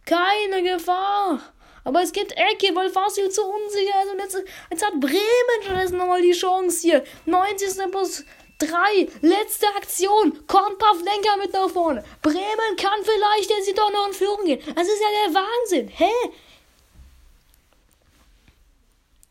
Keine 0.05 0.63
Gefahr. 0.63 1.41
Aber 1.83 2.01
es 2.01 2.11
gibt 2.11 2.33
Ecke, 2.33 2.75
weil 2.75 2.89
Fasil 2.89 3.29
zu 3.29 3.43
unsicher 3.43 4.03
ist. 4.03 4.11
Und 4.11 4.19
jetzt, 4.19 4.43
jetzt 4.69 4.85
hat 4.85 4.99
Bremen 4.99 5.87
schon 5.87 5.97
nochmal 5.97 6.21
die 6.21 6.33
Chance 6.33 6.81
hier. 6.81 7.03
90. 7.25 7.91
plus 7.91 8.25
3. 8.59 9.07
Letzte 9.21 9.67
Aktion. 9.75 10.45
Kommt 10.47 10.79
Pavlenka 10.79 11.37
mit 11.37 11.53
nach 11.53 11.69
vorne. 11.69 12.03
Bremen 12.21 12.75
kann 12.77 13.03
vielleicht 13.03 13.49
jetzt 13.49 13.77
doch 13.77 13.91
noch 13.91 14.07
in 14.07 14.13
Führung 14.13 14.45
gehen. 14.45 14.61
Das 14.75 14.87
ist 14.87 15.01
ja 15.01 15.27
der 15.27 15.35
Wahnsinn. 15.35 15.87
Hä? 15.87 16.11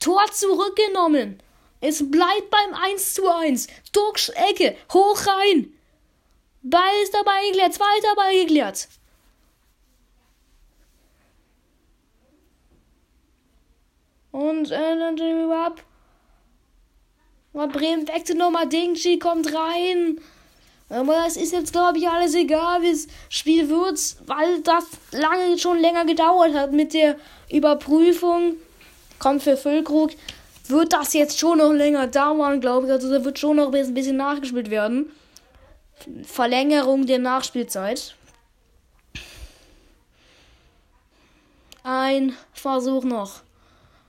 Tor 0.00 0.24
zurückgenommen. 0.32 1.42
Es 1.80 2.10
bleibt 2.10 2.50
beim 2.50 2.74
1 2.74 3.14
zu 3.14 3.28
1. 3.28 3.66
Duxch 3.92 4.30
Ecke. 4.30 4.76
Hoch 4.92 5.26
rein. 5.26 5.75
Ball 6.68 7.02
ist 7.02 7.14
dabei 7.14 7.46
geklärt. 7.48 7.74
Zweiter 7.74 8.14
Ball 8.16 8.32
geklärt. 8.32 8.88
Und 14.32 14.70
äh, 14.70 14.98
dann 14.98 15.52
ab. 15.52 15.82
Und 17.52 17.72
Bremen 17.72 18.06
wechselt 18.08 18.38
nochmal. 18.38 18.68
Dingchi 18.68 19.18
kommt 19.18 19.54
rein. 19.54 20.20
Aber 20.88 21.14
das 21.14 21.36
ist 21.36 21.52
jetzt, 21.52 21.72
glaube 21.72 21.98
ich, 21.98 22.08
alles 22.08 22.34
egal, 22.34 22.82
wie 22.82 22.92
das 22.92 23.06
Spiel 23.28 23.68
wird, 23.68 23.98
weil 24.26 24.60
das 24.60 24.84
lange 25.12 25.58
schon 25.58 25.78
länger 25.78 26.04
gedauert 26.04 26.54
hat 26.54 26.72
mit 26.72 26.94
der 26.94 27.16
Überprüfung. 27.50 28.56
Kommt 29.18 29.42
für 29.42 29.56
Füllkrug. 29.56 30.10
Wird 30.68 30.92
das 30.92 31.12
jetzt 31.12 31.38
schon 31.38 31.58
noch 31.58 31.72
länger 31.72 32.08
dauern, 32.08 32.60
glaube 32.60 32.86
ich. 32.86 32.92
Also 32.92 33.10
da 33.10 33.24
wird 33.24 33.38
schon 33.38 33.56
noch 33.56 33.72
ein 33.72 33.94
bisschen 33.94 34.16
nachgespielt 34.16 34.68
werden. 34.68 35.12
Verlängerung 36.24 37.06
der 37.06 37.18
Nachspielzeit. 37.18 38.14
Ein 41.82 42.36
Versuch 42.52 43.04
noch. 43.04 43.42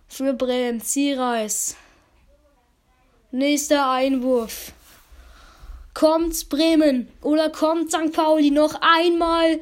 Für 0.07 0.33
Bremen. 0.33 0.81
Zierreis. 0.81 1.75
Nächster 3.31 3.91
Einwurf. 3.91 4.71
Kommt 5.93 6.49
Bremen 6.49 7.11
oder 7.21 7.49
kommt 7.49 7.91
St. 7.91 8.13
Pauli 8.13 8.51
noch 8.51 8.75
einmal 8.81 9.59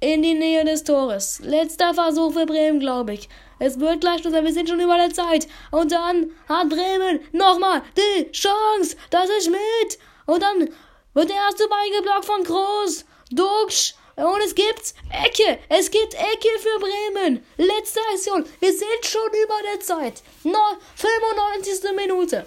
in 0.00 0.22
die 0.22 0.34
Nähe 0.34 0.64
des 0.64 0.84
Tores. 0.84 1.40
Letzter 1.40 1.94
Versuch 1.94 2.32
für 2.32 2.46
Bremen, 2.46 2.80
glaube 2.80 3.14
ich. 3.14 3.28
Es 3.58 3.78
wird 3.78 4.00
gleich 4.00 4.22
sein, 4.22 4.44
wir 4.44 4.52
sind 4.52 4.68
schon 4.68 4.80
über 4.80 4.96
der 4.96 5.12
Zeit. 5.12 5.46
Und 5.70 5.92
dann 5.92 6.30
hat 6.48 6.70
Bremen 6.70 7.20
nochmal 7.32 7.82
die 7.96 8.30
Chance. 8.32 8.96
Das 9.10 9.28
ist 9.28 9.46
Schmidt. 9.46 9.98
Und 10.24 10.42
dann 10.42 10.70
wird 11.14 11.28
der 11.28 11.36
erste 11.36 11.68
Ball 11.68 11.90
geblockt 11.90 12.24
von 12.24 12.44
Groß. 12.44 13.04
Duxch. 13.30 13.94
Und 14.16 14.42
es 14.42 14.54
gibt 14.54 14.94
Ecke. 15.10 15.58
Es 15.68 15.90
gibt 15.90 16.14
Ecke 16.14 16.48
für 16.58 16.78
Bremen. 16.78 17.44
Letzte 17.56 18.00
Aktion. 18.12 18.44
Wir 18.58 18.72
sind 18.72 19.04
schon 19.04 19.28
über 19.28 19.54
der 19.72 19.80
Zeit. 19.80 20.22
No 20.44 20.58
95. 20.96 21.92
Minute. 21.96 22.46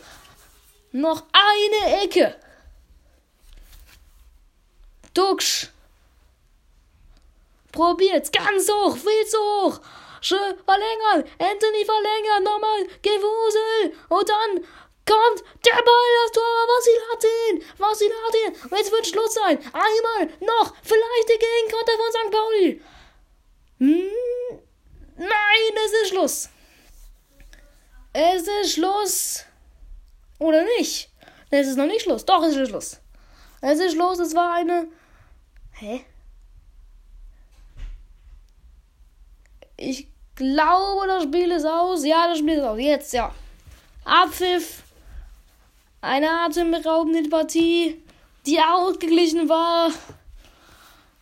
Noch 0.91 1.24
eine 1.32 2.03
Ecke. 2.03 2.36
Duxch. 5.14 5.70
Probiert's. 7.72 8.32
Ganz 8.32 8.70
hoch. 8.70 8.95
Viel 8.95 9.26
zu 9.28 9.38
hoch. 9.39 9.80
Verlängern. 10.22 11.30
Anthony 11.39 11.86
verlängert. 11.86 12.43
Nochmal. 12.43 12.88
Gewusel. 13.01 13.97
Und 14.09 14.30
dann 14.30 14.66
kommt 15.06 15.43
der 15.66 15.82
Ball. 15.84 16.10
Das 16.24 16.32
Tor. 16.32 16.43
Vasil 16.68 16.99
hat 17.12 17.24
ihn. 17.24 17.64
Vasil 17.78 18.12
hat 18.26 18.36
ihn. 18.36 18.72
Und 18.72 18.78
jetzt 18.78 18.91
wird 18.91 19.08
Schluss 19.08 19.34
sein. 19.34 19.58
Einmal 19.58 20.38
noch. 20.41 20.76
Vielleicht 20.84 21.30
die 21.30 21.39
Gegenkonter 21.39 21.93
von 21.97 22.12
St. 22.12 22.32
Pauli. 22.32 22.82
Hm. 23.80 24.60
Nein, 25.18 25.78
es 25.86 25.93
ist 26.04 26.10
Schluss. 26.10 26.49
Es 28.14 28.47
ist 28.47 28.74
Schluss. 28.74 29.45
Oder 30.39 30.64
nicht? 30.78 31.10
Es 31.49 31.68
ist 31.68 31.78
noch 31.78 31.86
nicht 31.86 32.01
Schluss. 32.04 32.26
Doch, 32.26 32.43
es 32.43 32.56
ist 32.56 32.70
Schluss. 32.70 32.99
Es 33.62 33.80
ist 33.80 33.93
Schluss. 33.93 34.20
Es 34.20 34.36
war 34.36 34.56
eine. 34.56 34.88
Hä? 35.74 36.06
Ich 39.78 40.08
glaube, 40.36 41.08
das 41.08 41.24
Spiel 41.24 41.51
ist 41.51 41.66
aus. 41.66 42.06
Ja, 42.06 42.28
das 42.28 42.39
Spiel 42.39 42.58
ist 42.58 42.64
aus. 42.64 42.80
Jetzt, 42.80 43.14
ja. 43.14 43.34
Abpfiff. 44.06 44.83
Eine 46.04 46.30
atemberaubende 46.41 47.30
Partie, 47.30 48.04
die 48.45 48.60
ausgeglichen 48.60 49.47
war. 49.47 49.89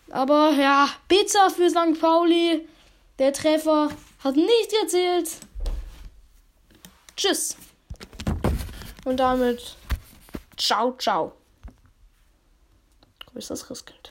Aber 0.09 0.53
ja, 0.53 0.89
Pizza 1.07 1.51
für 1.51 1.69
St. 1.69 2.01
Pauli. 2.01 2.67
Der 3.19 3.32
Treffer 3.32 3.89
hat 4.23 4.36
nicht 4.36 4.71
gezählt. 4.82 5.29
Tschüss. 7.15 7.57
Und 9.05 9.17
damit 9.17 9.77
ciao, 10.57 10.95
ciao. 10.97 11.34
Größtes 13.32 13.69
Risskind. 13.69 14.11